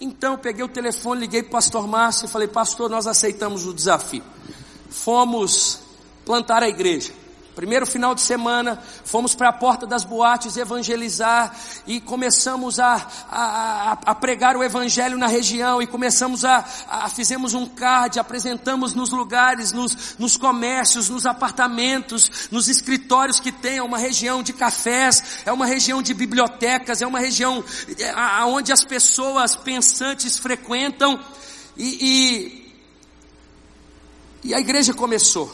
[0.02, 3.74] Então peguei o telefone, liguei para o pastor Márcio e falei, pastor, nós aceitamos o
[3.74, 4.24] desafio
[4.94, 5.80] fomos
[6.24, 7.12] plantar a igreja.
[7.56, 13.92] Primeiro final de semana, fomos para a porta das boates evangelizar e começamos a, a,
[14.08, 19.12] a, pregar o evangelho na região e começamos a, a, fizemos um card, apresentamos nos
[19.12, 25.44] lugares, nos, nos comércios, nos apartamentos, nos escritórios que tem, é uma região de cafés,
[25.46, 27.64] é uma região de bibliotecas, é uma região
[28.00, 31.20] é, onde as pessoas pensantes frequentam
[31.78, 32.63] e, e
[34.44, 35.52] e a igreja começou.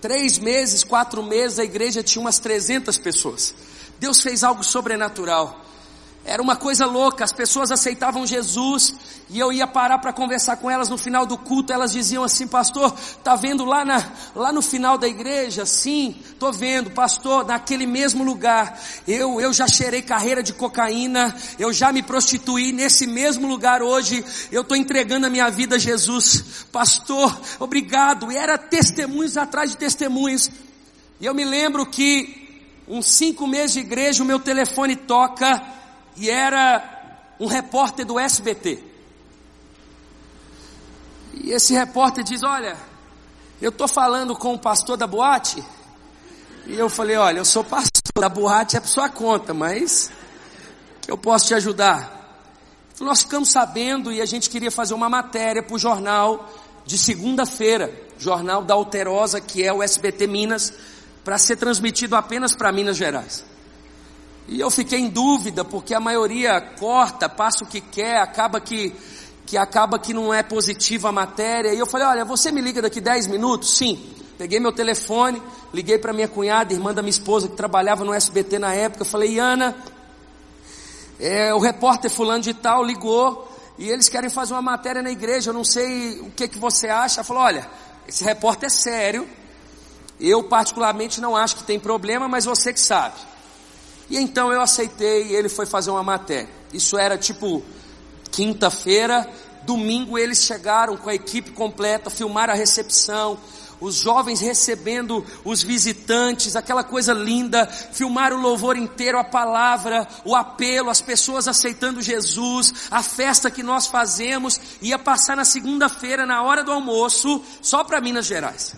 [0.00, 3.54] Três meses, quatro meses, a igreja tinha umas 300 pessoas.
[3.98, 5.64] Deus fez algo sobrenatural.
[6.28, 8.94] Era uma coisa louca, as pessoas aceitavam Jesus
[9.30, 12.46] e eu ia parar para conversar com elas no final do culto, elas diziam assim,
[12.46, 15.64] pastor, tá vendo lá na, lá no final da igreja?
[15.64, 18.78] Sim, tô vendo, pastor, naquele mesmo lugar.
[19.06, 24.22] Eu, eu já cheirei carreira de cocaína, eu já me prostituí nesse mesmo lugar hoje,
[24.52, 26.66] eu tô entregando a minha vida a Jesus.
[26.70, 28.30] Pastor, obrigado.
[28.30, 30.50] E era testemunhos atrás de testemunhos.
[31.18, 35.77] E eu me lembro que uns cinco meses de igreja o meu telefone toca
[36.18, 36.82] e era
[37.38, 38.82] um repórter do SBT.
[41.34, 42.76] E esse repórter diz: Olha,
[43.60, 45.62] eu estou falando com o pastor da boate.
[46.66, 50.10] E eu falei: Olha, eu sou pastor da boate, é por sua conta, mas
[51.00, 52.16] que eu posso te ajudar.
[53.00, 56.52] Nós ficamos sabendo e a gente queria fazer uma matéria para o jornal
[56.84, 60.72] de segunda-feira, jornal da Alterosa, que é o SBT Minas,
[61.22, 63.44] para ser transmitido apenas para Minas Gerais.
[64.48, 68.94] E eu fiquei em dúvida, porque a maioria corta, passa o que quer, acaba que,
[69.44, 71.74] que acaba que não é positiva a matéria.
[71.74, 73.76] E eu falei, olha, você me liga daqui 10 minutos?
[73.76, 74.02] Sim.
[74.38, 75.42] Peguei meu telefone,
[75.74, 79.04] liguei para minha cunhada, irmã da minha esposa, que trabalhava no SBT na época.
[79.04, 79.76] Falei, Ana,
[81.20, 85.50] é, o repórter fulano de tal ligou e eles querem fazer uma matéria na igreja.
[85.50, 87.20] Eu não sei o que, que você acha.
[87.20, 87.68] Ela falou, olha,
[88.06, 89.28] esse repórter é sério.
[90.18, 93.14] Eu particularmente não acho que tem problema, mas você que sabe.
[94.10, 96.48] E então eu aceitei ele foi fazer uma matéria.
[96.72, 97.62] Isso era tipo
[98.30, 99.28] quinta-feira,
[99.64, 103.38] domingo eles chegaram com a equipe completa, filmaram a recepção,
[103.80, 110.34] os jovens recebendo os visitantes, aquela coisa linda, filmaram o louvor inteiro, a palavra, o
[110.34, 116.42] apelo, as pessoas aceitando Jesus, a festa que nós fazemos, ia passar na segunda-feira, na
[116.42, 118.74] hora do almoço, só para Minas Gerais.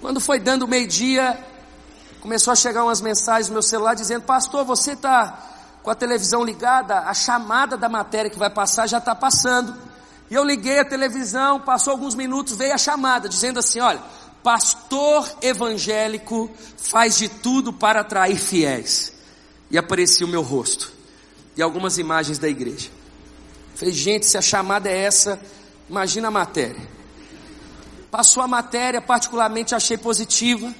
[0.00, 1.38] Quando foi dando meio-dia,
[2.26, 6.42] começou a chegar umas mensagens no meu celular dizendo: Pastor, você está com a televisão
[6.42, 9.72] ligada, a chamada da matéria que vai passar já está passando.
[10.28, 14.02] E eu liguei a televisão, passou alguns minutos, veio a chamada dizendo assim: Olha,
[14.42, 19.12] pastor evangélico faz de tudo para atrair fiéis.
[19.70, 20.92] E aparecia o meu rosto
[21.56, 22.90] e algumas imagens da igreja.
[23.76, 25.40] Falei, gente, se a chamada é essa,
[25.88, 26.88] imagina a matéria.
[28.10, 30.74] Passou a matéria, particularmente achei positiva.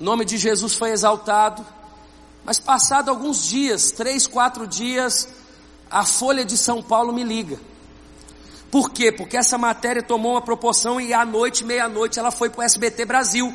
[0.00, 1.64] O nome de Jesus foi exaltado.
[2.44, 5.28] Mas passado alguns dias, três, quatro dias,
[5.90, 7.58] a Folha de São Paulo me liga.
[8.70, 9.12] Por quê?
[9.12, 13.04] Porque essa matéria tomou uma proporção e à noite, meia-noite, ela foi para o SBT
[13.04, 13.54] Brasil.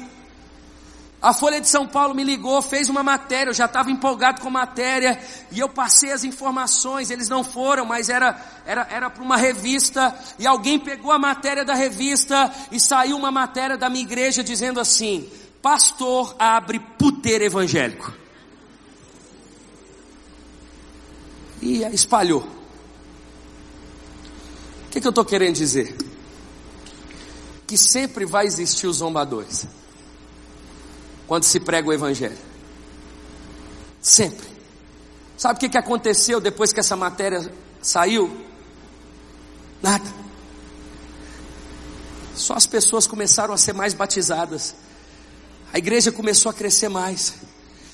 [1.21, 4.47] A Folha de São Paulo me ligou, fez uma matéria, eu já estava empolgado com
[4.47, 5.19] a matéria,
[5.51, 10.17] e eu passei as informações, eles não foram, mas era era era para uma revista,
[10.39, 14.79] e alguém pegou a matéria da revista e saiu uma matéria da minha igreja dizendo
[14.79, 15.29] assim:
[15.61, 18.13] pastor abre puteiro evangélico.
[21.61, 22.41] E espalhou.
[24.85, 25.95] O que, que eu estou querendo dizer?
[27.67, 29.67] Que sempre vai existir os zombadores.
[31.27, 32.37] Quando se prega o evangelho.
[34.01, 34.47] Sempre.
[35.37, 38.45] Sabe o que, que aconteceu depois que essa matéria saiu?
[39.81, 40.11] Nada.
[42.33, 44.75] Só as pessoas começaram a ser mais batizadas
[45.71, 47.35] a igreja começou a crescer mais.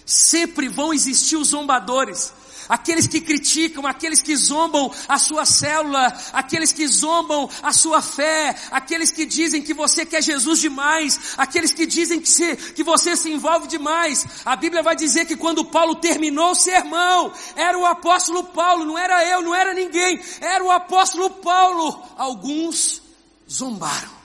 [0.05, 2.33] Sempre vão existir os zombadores.
[2.67, 8.55] aqueles que criticam, aqueles que zombam a sua célula, aqueles que zombam a sua fé,
[8.71, 13.15] aqueles que dizem que você quer Jesus demais, aqueles que dizem que, se, que você
[13.15, 14.25] se envolve demais.
[14.43, 18.97] A Bíblia vai dizer que quando Paulo terminou o sermão, era o apóstolo Paulo, não
[18.97, 22.01] era eu, não era ninguém, era o apóstolo Paulo.
[22.17, 23.01] Alguns
[23.47, 24.15] zombaram.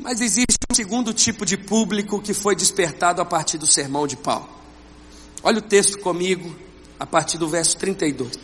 [0.00, 4.48] Mas existe segundo tipo de público que foi despertado a partir do sermão de Paulo.
[5.42, 6.54] Olha o texto comigo,
[6.98, 8.38] a partir do verso 32.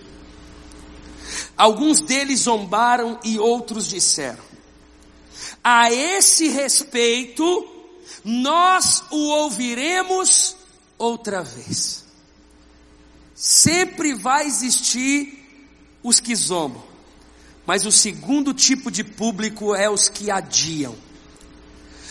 [1.56, 4.42] Alguns deles zombaram e outros disseram:
[5.62, 7.68] A esse respeito,
[8.24, 10.56] nós o ouviremos
[10.98, 12.04] outra vez.
[13.34, 15.38] Sempre vai existir
[16.02, 16.82] os que zombam,
[17.66, 21.09] mas o segundo tipo de público é os que adiam.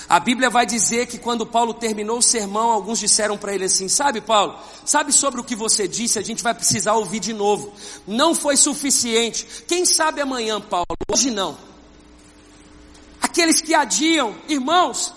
[0.09, 3.87] A Bíblia vai dizer que quando Paulo terminou o sermão, alguns disseram para ele assim:
[3.87, 6.17] Sabe, Paulo, sabe sobre o que você disse?
[6.17, 7.71] A gente vai precisar ouvir de novo.
[8.07, 9.45] Não foi suficiente.
[9.67, 10.87] Quem sabe amanhã, Paulo?
[11.11, 11.55] Hoje não.
[13.21, 15.13] Aqueles que adiam, irmãos,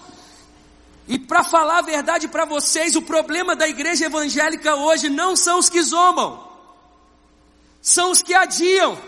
[1.09, 5.59] e para falar a verdade para vocês, o problema da igreja evangélica hoje não são
[5.59, 6.47] os que zombam,
[7.81, 8.99] são os que adiam.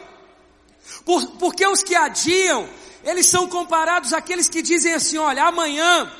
[1.04, 2.66] Por, porque os que adiam
[3.04, 6.10] eles são comparados àqueles que dizem assim: olha, amanhã,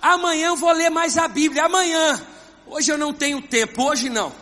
[0.00, 2.20] amanhã eu vou ler mais a Bíblia, amanhã,
[2.66, 4.32] hoje eu não tenho tempo, hoje não.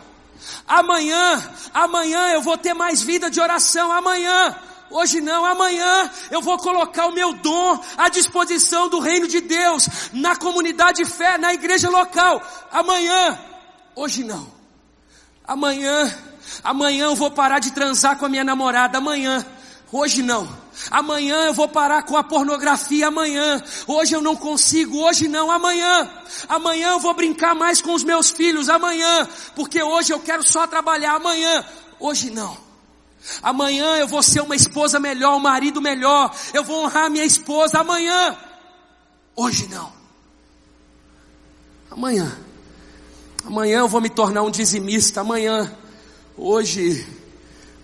[0.67, 1.41] Amanhã,
[1.73, 4.55] amanhã eu vou ter mais vida de oração, amanhã,
[4.89, 9.87] hoje não, amanhã eu vou colocar o meu dom à disposição do reino de Deus,
[10.11, 13.39] na comunidade de fé, na igreja local, amanhã,
[13.95, 14.51] hoje não.
[15.45, 16.13] Amanhã,
[16.63, 19.45] amanhã eu vou parar de transar com a minha namorada, amanhã,
[19.91, 20.62] hoje não.
[20.89, 23.61] Amanhã eu vou parar com a pornografia, amanhã.
[23.87, 26.09] Hoje eu não consigo, hoje não, amanhã.
[26.47, 29.27] Amanhã eu vou brincar mais com os meus filhos, amanhã.
[29.55, 31.65] Porque hoje eu quero só trabalhar, amanhã.
[31.99, 32.57] Hoje não.
[33.41, 36.35] Amanhã eu vou ser uma esposa melhor, um marido melhor.
[36.53, 38.37] Eu vou honrar minha esposa, amanhã.
[39.35, 39.91] Hoje não.
[41.89, 42.37] Amanhã.
[43.45, 45.71] Amanhã eu vou me tornar um dizimista, amanhã.
[46.37, 47.05] Hoje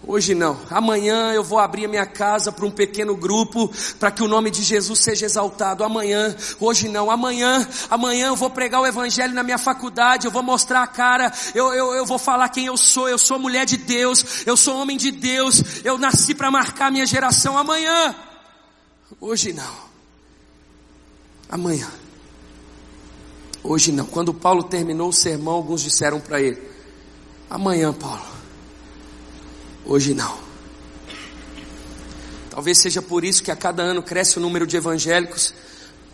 [0.08, 0.58] Hoje não.
[0.70, 4.50] Amanhã eu vou abrir a minha casa para um pequeno grupo, para que o nome
[4.50, 5.84] de Jesus seja exaltado.
[5.84, 7.12] Amanhã, hoje não.
[7.12, 11.32] Amanhã, amanhã eu vou pregar o evangelho na minha faculdade, eu vou mostrar a cara,
[11.54, 13.10] eu, eu, eu vou falar quem eu sou.
[13.10, 16.92] Eu sou mulher de Deus, eu sou homem de Deus, eu nasci para marcar a
[16.92, 17.58] minha geração.
[17.58, 18.16] Amanhã,
[19.20, 19.90] hoje não.
[21.50, 21.90] Amanhã.
[23.62, 24.06] Hoje não.
[24.06, 26.62] Quando Paulo terminou o sermão, alguns disseram para ele:
[27.50, 28.39] Amanhã, Paulo
[29.86, 30.38] Hoje não.
[32.50, 35.54] Talvez seja por isso que a cada ano cresce o número de evangélicos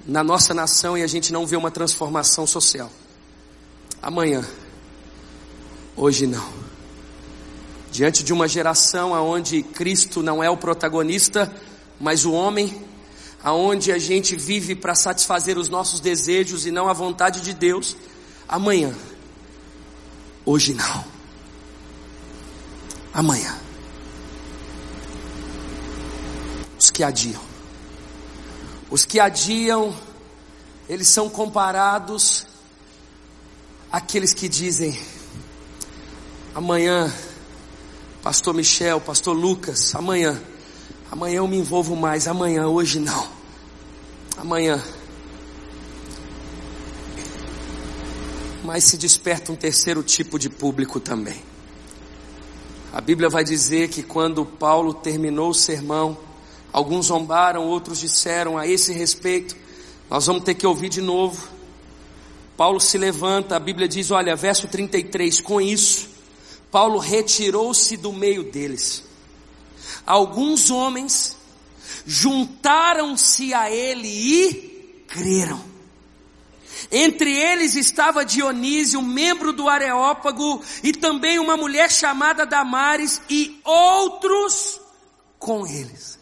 [0.06, 2.92] na nossa nação e a gente não vê uma transformação social.
[4.02, 4.46] Amanhã.
[5.96, 6.48] Hoje não.
[7.92, 11.52] Diante de uma geração onde Cristo não é o protagonista,
[12.00, 12.80] mas o homem,
[13.42, 17.96] aonde a gente vive para satisfazer os nossos desejos e não a vontade de Deus,
[18.48, 18.94] amanhã.
[20.46, 21.15] Hoje não.
[23.16, 23.66] Amanhã.
[26.86, 27.42] os que adiam.
[28.92, 29.96] Os que adiam,
[30.88, 32.46] eles são comparados
[33.92, 35.00] àqueles que dizem:
[36.54, 37.12] amanhã,
[38.22, 40.40] Pastor Michel, Pastor Lucas, amanhã,
[41.12, 43.28] amanhã eu me envolvo mais, amanhã, hoje não.
[44.38, 44.84] Amanhã.
[48.64, 51.55] Mas se desperta um terceiro tipo de público também.
[52.96, 56.18] A Bíblia vai dizer que quando Paulo terminou o sermão,
[56.76, 59.56] Alguns zombaram, outros disseram a esse respeito.
[60.10, 61.48] Nós vamos ter que ouvir de novo.
[62.58, 66.10] Paulo se levanta, a Bíblia diz, olha, verso 33, com isso,
[66.70, 69.06] Paulo retirou-se do meio deles.
[70.06, 71.38] Alguns homens
[72.06, 75.62] juntaram-se a ele e creram.
[76.92, 84.80] Entre eles estava Dionísio, membro do Areópago, e também uma mulher chamada Damares, e outros
[85.40, 86.20] com eles.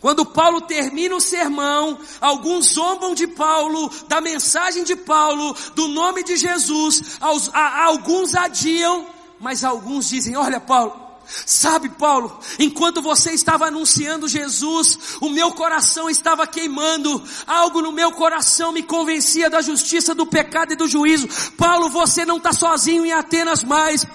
[0.00, 6.24] Quando Paulo termina o sermão, alguns zombam de Paulo, da mensagem de Paulo, do nome
[6.24, 9.06] de Jesus, aos, a, alguns adiam,
[9.38, 11.09] mas alguns dizem: Olha, Paulo,
[11.46, 18.12] Sabe, Paulo, enquanto você estava anunciando Jesus, o meu coração estava queimando, algo no meu
[18.12, 21.28] coração me convencia da justiça, do pecado e do juízo.
[21.56, 24.06] Paulo, você não está sozinho em Atenas mais.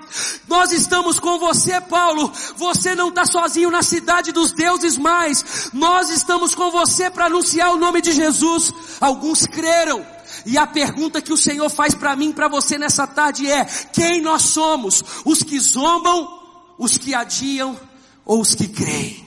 [0.47, 2.31] Nós estamos com você, Paulo.
[2.57, 5.69] Você não está sozinho na cidade dos deuses mais.
[5.73, 8.73] Nós estamos com você para anunciar o nome de Jesus.
[8.99, 10.05] Alguns creram,
[10.45, 14.21] E a pergunta que o Senhor faz para mim, para você nessa tarde é: quem
[14.21, 15.03] nós somos?
[15.23, 16.44] Os que zombam,
[16.77, 17.79] os que adiam
[18.25, 19.25] ou os que creem?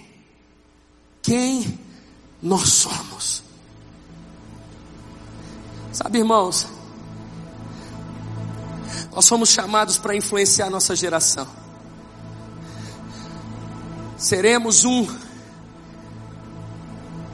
[1.22, 1.78] Quem
[2.42, 3.42] nós somos?
[5.92, 6.68] Sabe, irmãos,
[9.12, 11.46] nós somos chamados para influenciar nossa geração.
[14.16, 15.06] Seremos um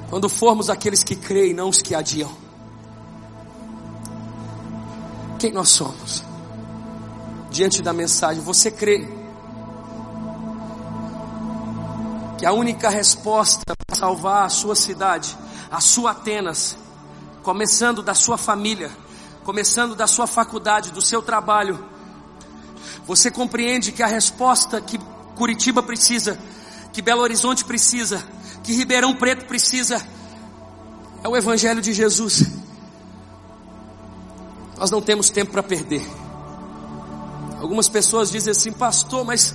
[0.08, 2.30] quando formos aqueles que creem, não os que adiam.
[5.38, 6.22] Quem nós somos?
[7.50, 9.23] Diante da mensagem, você crê
[12.38, 15.36] que a única resposta para salvar a sua cidade,
[15.70, 16.76] a sua Atenas,
[17.42, 18.90] começando da sua família,
[19.44, 21.84] começando da sua faculdade, do seu trabalho,
[23.06, 24.98] você compreende que a resposta que
[25.36, 26.38] Curitiba precisa,
[26.92, 28.24] que Belo Horizonte precisa,
[28.62, 30.04] que Ribeirão Preto precisa,
[31.22, 32.44] é o Evangelho de Jesus.
[34.78, 36.06] Nós não temos tempo para perder.
[37.60, 39.54] Algumas pessoas dizem assim, pastor, mas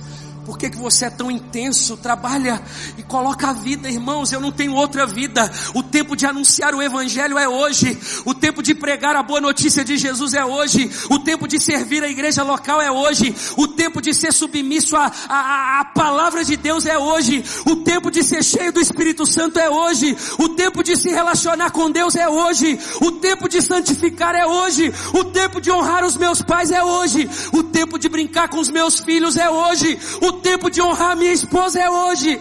[0.50, 1.96] por que, que você é tão intenso?
[1.96, 2.60] Trabalha
[2.98, 4.32] e coloca a vida, irmãos.
[4.32, 5.48] Eu não tenho outra vida.
[5.76, 7.96] O tempo de anunciar o Evangelho é hoje.
[8.24, 10.90] O tempo de pregar a boa notícia de Jesus é hoje.
[11.08, 13.32] O tempo de servir a igreja local é hoje.
[13.56, 17.44] O tempo de ser submisso à, à palavra de Deus é hoje.
[17.64, 20.16] O tempo de ser cheio do Espírito Santo é hoje.
[20.36, 22.76] O tempo de se relacionar com Deus é hoje.
[23.00, 24.92] O tempo de santificar é hoje.
[25.14, 27.30] O tempo de honrar os meus pais é hoje.
[27.52, 29.96] O tempo de brincar com os meus filhos é hoje.
[30.20, 32.40] O tempo de honrar minha esposa é hoje.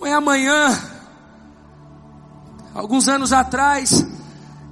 [0.00, 0.90] Não é amanhã.
[2.74, 4.04] Alguns anos atrás,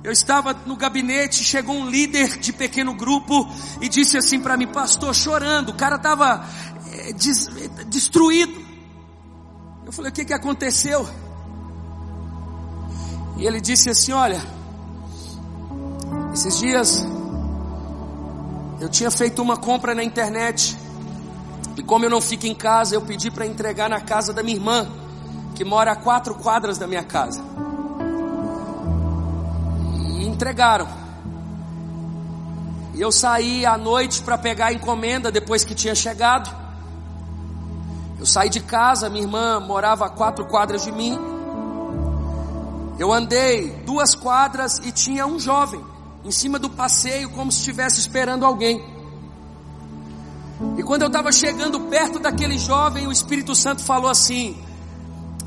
[0.03, 3.49] eu estava no gabinete, chegou um líder de pequeno grupo
[3.81, 6.45] e disse assim para mim, pastor, chorando, o cara estava
[6.93, 7.49] é, des,
[7.87, 8.59] destruído.
[9.85, 11.09] Eu falei, o que que aconteceu?
[13.37, 14.43] E ele disse assim, olha,
[16.33, 17.05] esses dias
[18.81, 20.77] eu tinha feito uma compra na internet
[21.81, 24.55] e como eu não fico em casa, eu pedi para entregar na casa da minha
[24.55, 24.87] irmã,
[25.55, 27.43] que mora a quatro quadras da minha casa.
[30.19, 30.87] E entregaram.
[32.93, 36.55] E eu saí à noite para pegar a encomenda depois que tinha chegado.
[38.19, 41.19] Eu saí de casa, minha irmã morava a quatro quadras de mim.
[42.99, 45.83] Eu andei duas quadras e tinha um jovem
[46.27, 49.00] em cima do passeio, como se estivesse esperando alguém.
[50.77, 54.57] E quando eu estava chegando perto daquele jovem, o Espírito Santo falou assim: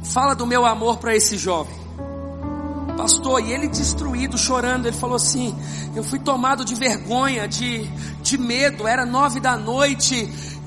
[0.03, 1.83] Fala do meu amor para esse jovem.
[2.97, 5.55] Pastor, e ele destruído, chorando, ele falou assim:
[5.95, 7.83] Eu fui tomado de vergonha, de,
[8.21, 10.15] de medo, era nove da noite,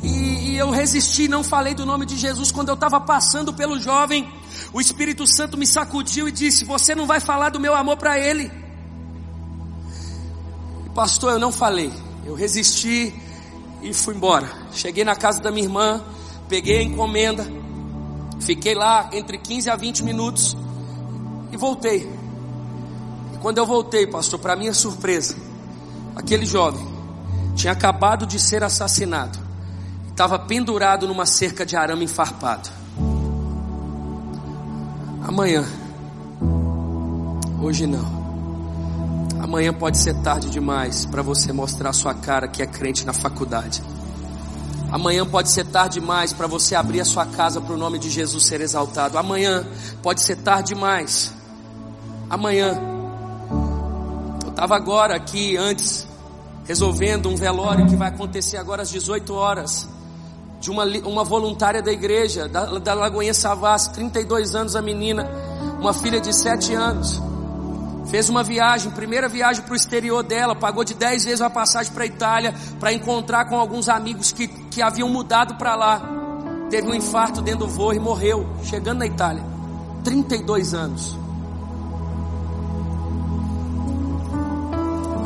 [0.03, 2.53] e, e eu resisti, não falei do nome de Jesus.
[2.53, 4.33] Quando eu estava passando pelo jovem,
[4.73, 8.19] o Espírito Santo me sacudiu e disse: Você não vai falar do meu amor para
[8.19, 8.51] ele.
[10.95, 11.93] Pastor, eu não falei,
[12.25, 13.13] eu resisti
[13.83, 14.49] e fui embora.
[14.73, 16.03] Cheguei na casa da minha irmã,
[16.49, 17.47] peguei a encomenda,
[18.41, 20.57] fiquei lá entre 15 a 20 minutos
[21.53, 22.11] e voltei.
[23.35, 25.37] E quando eu voltei, pastor, para minha surpresa,
[26.15, 26.87] aquele jovem
[27.55, 29.39] tinha acabado de ser assassinado,
[30.09, 32.69] estava pendurado numa cerca de arame enfarpado.
[35.27, 35.65] Amanhã,
[37.61, 38.16] hoje não.
[39.47, 43.81] Amanhã pode ser tarde demais para você mostrar sua cara que é crente na faculdade.
[44.91, 48.11] Amanhã pode ser tarde demais para você abrir a sua casa para o nome de
[48.11, 49.17] Jesus ser exaltado.
[49.17, 49.65] Amanhã
[50.03, 51.33] pode ser tarde demais.
[52.29, 52.77] Amanhã.
[54.43, 56.09] Eu estava agora aqui antes
[56.65, 59.89] resolvendo um velório que vai acontecer agora às 18 horas
[60.61, 65.31] de uma, uma voluntária da igreja da, da Lagoinha Savas, 32 anos a menina,
[65.79, 67.23] uma filha de 7 anos.
[68.09, 71.93] Fez uma viagem, primeira viagem para o exterior dela, pagou de 10 vezes a passagem
[71.93, 76.03] para a Itália para encontrar com alguns amigos que, que haviam mudado para lá.
[76.71, 79.43] Teve um infarto dentro do voo e morreu, chegando na Itália.
[80.05, 81.19] 32 anos.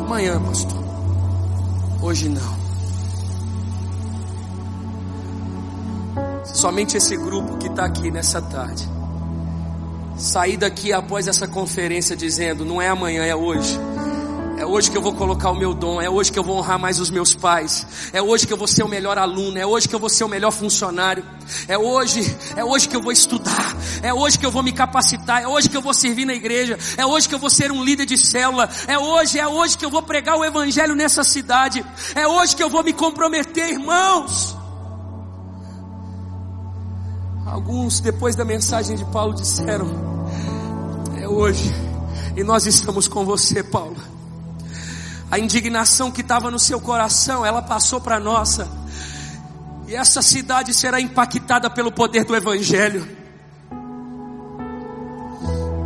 [0.05, 0.83] Amanhã, pastor.
[2.01, 2.61] Hoje não.
[6.45, 9.00] Somente esse grupo que está aqui nessa tarde
[10.17, 13.79] sair daqui após essa conferência dizendo: não é amanhã, é hoje.
[14.61, 16.77] É hoje que eu vou colocar o meu dom, é hoje que eu vou honrar
[16.77, 19.89] mais os meus pais, é hoje que eu vou ser o melhor aluno, é hoje
[19.89, 21.25] que eu vou ser o melhor funcionário,
[21.67, 25.41] é hoje, é hoje que eu vou estudar, é hoje que eu vou me capacitar,
[25.41, 27.83] é hoje que eu vou servir na igreja, é hoje que eu vou ser um
[27.83, 31.83] líder de célula, é hoje, é hoje que eu vou pregar o evangelho nessa cidade,
[32.13, 34.60] é hoje que eu vou me comprometer, irmãos.
[37.51, 39.85] Alguns, depois da mensagem de Paulo, disseram:
[41.17, 41.69] É hoje,
[42.33, 43.97] E nós estamos com você, Paulo.
[45.29, 48.69] A indignação que estava no seu coração, ela passou para nossa.
[49.85, 53.05] E essa cidade será impactada pelo poder do Evangelho.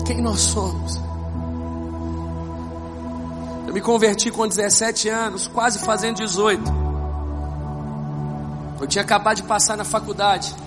[0.05, 1.01] Quem nós somos?
[3.67, 6.61] Eu me converti com 17 anos, quase fazendo 18.
[8.79, 10.64] Eu tinha acabado de passar na faculdade.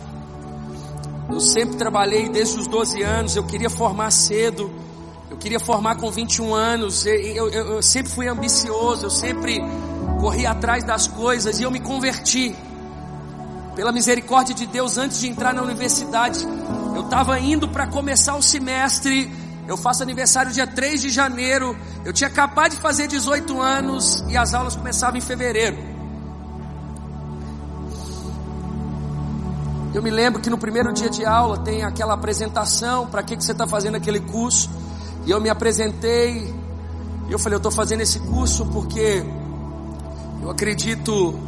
[1.30, 4.70] Eu sempre trabalhei desde os 12 anos, eu queria formar cedo,
[5.30, 9.60] eu queria formar com 21 anos, eu, eu, eu sempre fui ambicioso, eu sempre
[10.20, 12.56] corri atrás das coisas e eu me converti.
[13.76, 16.44] Pela misericórdia de Deus, antes de entrar na universidade,
[16.96, 19.30] eu estava indo para começar o semestre,
[19.68, 21.76] eu faço aniversário dia 3 de janeiro,
[22.06, 25.76] eu tinha acabado de fazer 18 anos e as aulas começavam em fevereiro.
[29.94, 33.42] Eu me lembro que no primeiro dia de aula tem aquela apresentação, para que, que
[33.44, 34.68] você está fazendo aquele curso?
[35.24, 36.54] E eu me apresentei,
[37.28, 39.24] e eu falei, eu estou fazendo esse curso porque
[40.42, 41.38] eu acredito,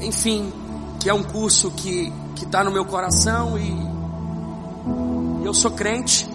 [0.00, 0.52] enfim,
[1.00, 3.88] que é um curso que está no meu coração e
[5.44, 6.28] eu sou crente.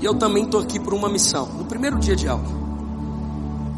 [0.00, 1.46] E eu também estou aqui por uma missão.
[1.46, 2.44] No primeiro dia de aula.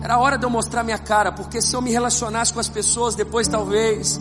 [0.03, 3.15] Era hora de eu mostrar minha cara, porque se eu me relacionasse com as pessoas,
[3.15, 4.21] depois talvez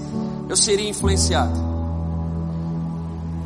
[0.50, 1.68] eu seria influenciado.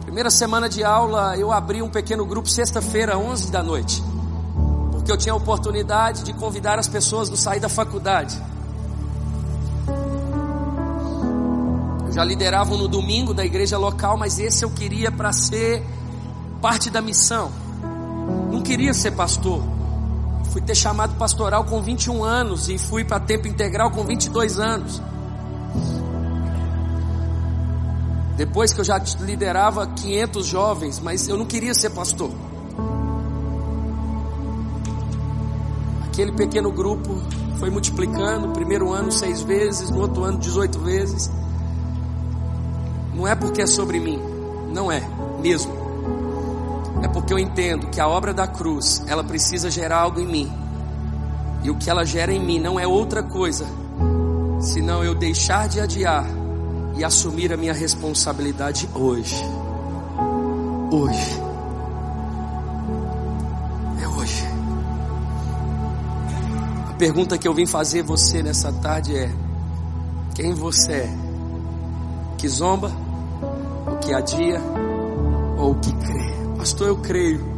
[0.01, 4.03] Primeira semana de aula, eu abri um pequeno grupo sexta-feira, 11 da noite,
[4.91, 8.37] porque eu tinha a oportunidade de convidar as pessoas do sair da faculdade.
[12.05, 15.81] Eu já lideravam no domingo da igreja local, mas esse eu queria para ser
[16.61, 17.49] parte da missão.
[18.51, 19.63] Não queria ser pastor.
[20.51, 25.01] Fui ter chamado pastoral com 21 anos e fui para tempo integral com 22 anos.
[28.41, 32.31] Depois que eu já liderava 500 jovens, mas eu não queria ser pastor.
[36.07, 37.21] Aquele pequeno grupo
[37.59, 41.31] foi multiplicando, primeiro ano seis vezes, no outro ano 18 vezes.
[43.13, 44.19] Não é porque é sobre mim,
[44.73, 45.07] não é
[45.39, 45.71] mesmo.
[47.03, 50.51] É porque eu entendo que a obra da cruz, ela precisa gerar algo em mim.
[51.61, 53.67] E o que ela gera em mim não é outra coisa,
[54.59, 56.40] senão eu deixar de adiar
[56.95, 59.35] e assumir a minha responsabilidade hoje.
[60.91, 61.41] Hoje.
[64.01, 64.45] É hoje.
[66.89, 69.31] A pergunta que eu vim fazer você nessa tarde é:
[70.35, 71.17] quem você é?
[72.37, 72.91] Que zomba?
[73.87, 74.61] O que adia?
[75.57, 76.33] Ou o que crê?
[76.57, 77.51] Pastor, eu creio.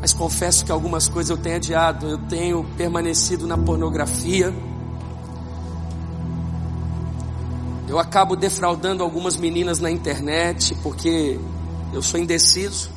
[0.00, 2.08] Mas confesso que algumas coisas eu tenho adiado.
[2.08, 4.54] Eu tenho permanecido na pornografia
[7.90, 11.40] Eu acabo defraudando algumas meninas na internet porque
[11.92, 12.88] eu sou indeciso.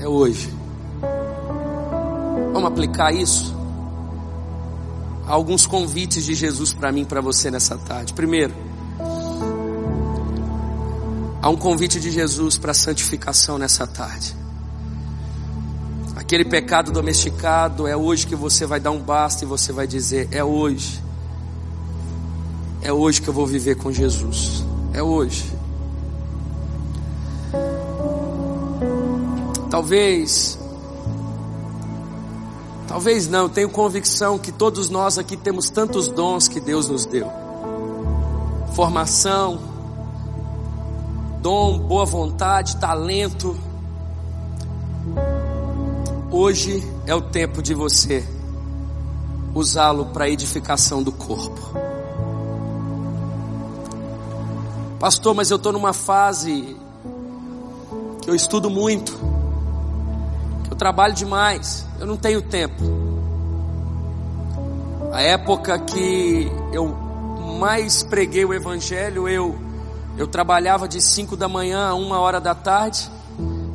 [0.00, 0.50] É hoje.
[2.54, 3.54] Vamos aplicar isso?
[5.26, 8.14] Há alguns convites de Jesus para mim, para você nessa tarde.
[8.14, 8.54] Primeiro,
[11.42, 14.34] há um convite de Jesus para santificação nessa tarde.
[16.22, 20.28] Aquele pecado domesticado, é hoje que você vai dar um basta e você vai dizer:
[20.30, 21.02] é hoje.
[22.80, 24.64] É hoje que eu vou viver com Jesus.
[24.94, 25.52] É hoje.
[29.68, 30.56] Talvez,
[32.86, 37.28] talvez não, tenho convicção que todos nós aqui temos tantos dons que Deus nos deu:
[38.76, 39.58] formação,
[41.40, 43.71] dom, boa vontade, talento
[46.44, 48.26] Hoje é o tempo de você
[49.54, 51.60] usá-lo para edificação do corpo.
[54.98, 56.76] Pastor, mas eu estou numa fase
[58.20, 59.12] que eu estudo muito,
[60.64, 62.82] que eu trabalho demais, eu não tenho tempo.
[65.12, 66.88] A época que eu
[67.60, 69.56] mais preguei o Evangelho, eu,
[70.18, 73.08] eu trabalhava de 5 da manhã a uma hora da tarde,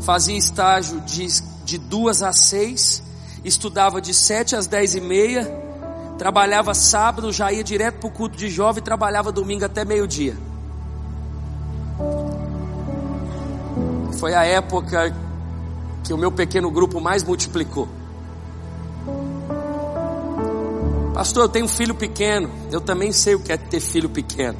[0.01, 1.24] fazia estágio de
[1.68, 3.03] de duas às seis,
[3.43, 5.43] estudava de sete às dez e meia,
[6.18, 10.38] trabalhava sábado, já ia direto para o culto de jovem, trabalhava domingo até meio-dia.
[14.18, 15.13] Foi a época
[16.05, 17.89] que o meu pequeno grupo mais multiplicou.
[21.13, 24.57] Pastor, eu tenho um filho pequeno, eu também sei o que é ter filho pequeno.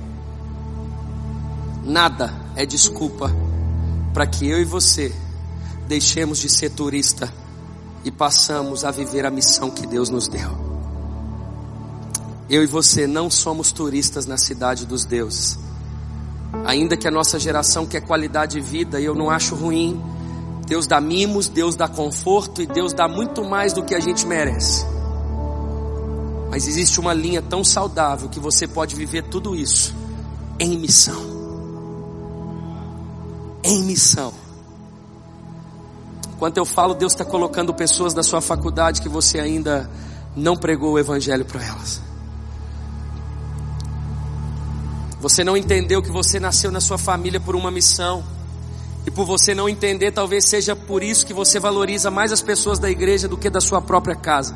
[1.86, 3.32] Nada é desculpa
[4.14, 5.16] para que eu e você
[5.88, 7.33] deixemos de ser turista
[8.03, 10.49] e passamos a viver a missão que Deus nos deu.
[12.49, 15.57] Eu e você não somos turistas na cidade dos deuses.
[16.65, 20.01] Ainda que a nossa geração quer qualidade de vida, eu não acho ruim.
[20.65, 24.25] Deus dá mimos, Deus dá conforto e Deus dá muito mais do que a gente
[24.25, 24.85] merece.
[26.49, 29.93] Mas existe uma linha tão saudável que você pode viver tudo isso
[30.59, 31.21] em missão.
[33.63, 34.46] Em missão.
[36.38, 39.89] Enquanto eu falo, Deus está colocando pessoas da sua faculdade que você ainda
[40.35, 41.99] não pregou o Evangelho para elas.
[45.19, 48.23] Você não entendeu que você nasceu na sua família por uma missão.
[49.03, 52.77] E por você não entender, talvez seja por isso que você valoriza mais as pessoas
[52.77, 54.55] da igreja do que da sua própria casa.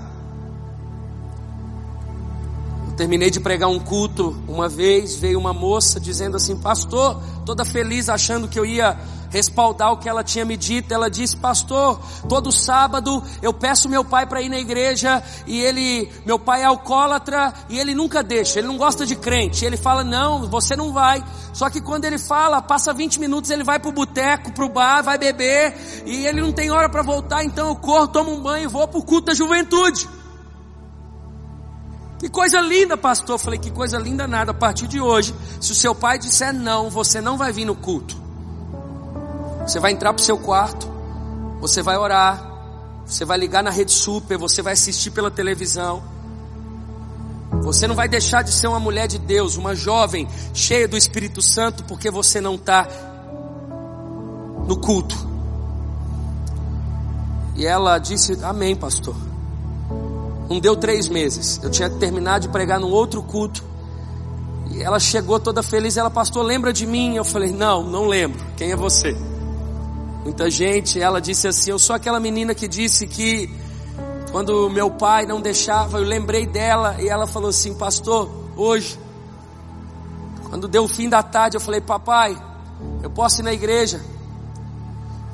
[2.90, 7.66] Eu terminei de pregar um culto uma vez, veio uma moça dizendo assim: Pastor, toda
[7.66, 9.00] feliz achando que eu ia
[9.32, 10.94] respaldar o que ela tinha me dito.
[10.94, 16.12] Ela disse, pastor, todo sábado eu peço meu pai para ir na igreja e ele,
[16.26, 19.66] meu pai é alcoólatra e ele nunca deixa, ele não gosta de crente.
[19.66, 21.24] Ele fala, não, você não vai.
[21.54, 25.18] Só que quando ele fala, passa 20 minutos, ele vai pro boteco, pro bar, vai
[25.18, 25.74] beber
[26.06, 28.88] e ele não tem hora para voltar, então eu corro, tomo um banho e vou
[28.88, 30.08] pro culto da juventude.
[32.20, 33.34] Que coisa linda, pastor.
[33.34, 34.52] Eu falei, que coisa linda nada.
[34.52, 37.76] A partir de hoje, se o seu pai disser não, você não vai vir no
[37.76, 38.16] culto.
[39.66, 40.90] Você vai entrar para o seu quarto,
[41.60, 42.52] você vai orar,
[43.06, 46.02] você vai ligar na rede super, você vai assistir pela televisão.
[47.64, 51.42] Você não vai deixar de ser uma mulher de Deus, uma jovem cheia do Espírito
[51.42, 52.88] Santo, porque você não está
[54.66, 55.16] no culto.
[57.56, 59.16] E ela disse: Amém, pastor.
[60.50, 61.60] Não deu três meses.
[61.62, 63.64] Eu tinha terminado de pregar num outro culto.
[64.72, 65.98] E ela chegou toda feliz.
[65.98, 67.16] Ela, pastor, lembra de mim?
[67.16, 68.40] Eu falei: Não, não lembro.
[68.58, 69.16] Quem é você?
[70.24, 73.50] Muita gente, ela disse assim: Eu sou aquela menina que disse que
[74.32, 79.00] quando meu pai não deixava, eu lembrei dela e ela falou assim: Pastor, hoje,
[80.48, 82.40] quando deu o fim da tarde, eu falei: Papai,
[83.02, 84.00] eu posso ir na igreja?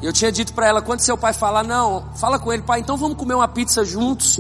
[0.02, 2.80] E eu tinha dito para ela: Quando seu pai falar, não, fala com ele, pai,
[2.80, 4.40] então vamos comer uma pizza juntos,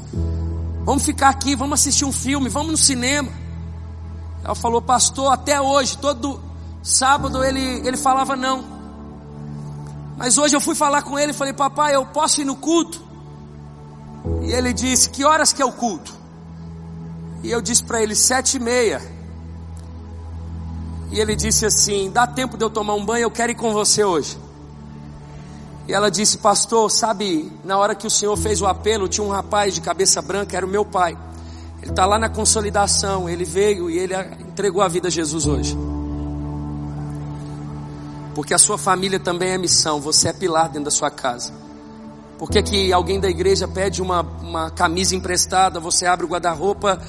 [0.85, 3.29] vamos ficar aqui, vamos assistir um filme, vamos no cinema.
[4.45, 6.39] Ela falou: Pastor, até hoje, todo
[6.81, 8.76] sábado ele, ele falava não.
[10.17, 13.01] Mas hoje eu fui falar com ele e falei, papai, eu posso ir no culto?
[14.41, 16.11] E ele disse, que horas que é o culto?
[17.43, 18.99] E eu disse para ele, sete e meia.
[21.11, 23.71] E ele disse assim, dá tempo de eu tomar um banho, eu quero ir com
[23.71, 24.37] você hoje.
[25.87, 29.29] E ela disse, pastor, sabe, na hora que o senhor fez o apelo, tinha um
[29.29, 31.17] rapaz de cabeça branca, era o meu pai.
[31.81, 35.77] Ele está lá na consolidação, ele veio e ele entregou a vida a Jesus hoje.
[38.37, 41.51] Porque a sua família também é missão, você é pilar dentro da sua casa.
[42.37, 47.01] Por que, que alguém da igreja pede uma, uma camisa emprestada, você abre o guarda-roupa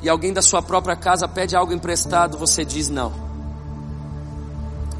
[0.00, 3.12] e alguém da sua própria casa pede algo emprestado, você diz não.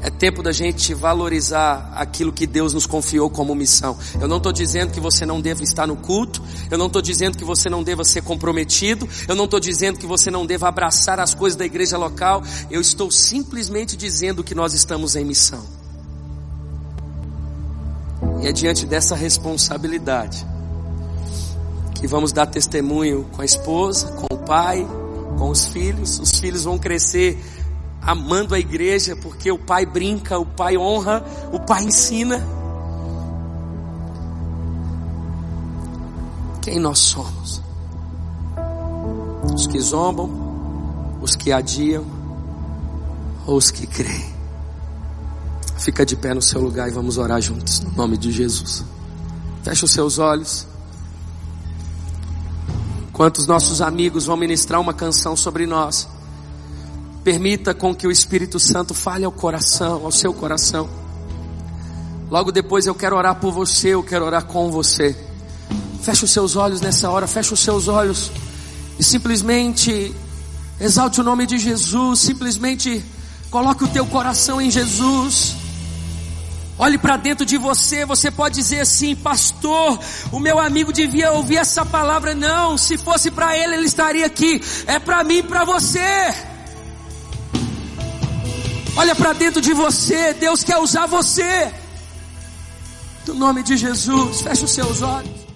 [0.01, 3.97] É tempo da gente valorizar aquilo que Deus nos confiou como missão.
[4.19, 7.37] Eu não estou dizendo que você não deva estar no culto, eu não estou dizendo
[7.37, 11.17] que você não deva ser comprometido, eu não estou dizendo que você não deva abraçar
[11.17, 15.76] as coisas da igreja local, eu estou simplesmente dizendo que nós estamos em missão.
[18.47, 20.47] É diante dessa responsabilidade
[21.95, 24.87] que vamos dar testemunho com a esposa, com o pai,
[25.37, 26.17] com os filhos.
[26.17, 27.43] Os filhos vão crescer
[28.01, 32.41] amando a igreja, porque o pai brinca, o pai honra, o pai ensina.
[36.61, 37.61] Quem nós somos?
[39.53, 40.31] Os que zombam,
[41.21, 42.05] os que adiam,
[43.45, 44.36] ou os que creem?
[45.77, 48.83] Fica de pé no seu lugar e vamos orar juntos, no nome de Jesus.
[49.63, 50.65] Feche os seus olhos.
[53.09, 56.07] Enquanto os nossos amigos vão ministrar uma canção sobre nós,
[57.23, 60.89] permita com que o Espírito Santo fale ao coração, ao seu coração.
[62.29, 65.15] Logo depois eu quero orar por você, eu quero orar com você.
[66.01, 68.31] Feche os seus olhos nessa hora, feche os seus olhos
[68.99, 70.13] e simplesmente
[70.79, 73.03] exalte o nome de Jesus, simplesmente
[73.51, 75.66] coloque o teu coração em Jesus.
[76.79, 79.99] Olhe para dentro de você, você pode dizer assim, pastor,
[80.31, 82.35] o meu amigo devia ouvir essa palavra.
[82.35, 84.61] Não, se fosse para ele, ele estaria aqui.
[84.85, 86.35] É para mim, para você.
[88.95, 91.71] Olha para dentro de você, Deus quer usar você.
[93.27, 95.46] No nome de Jesus, feche os seus olhos.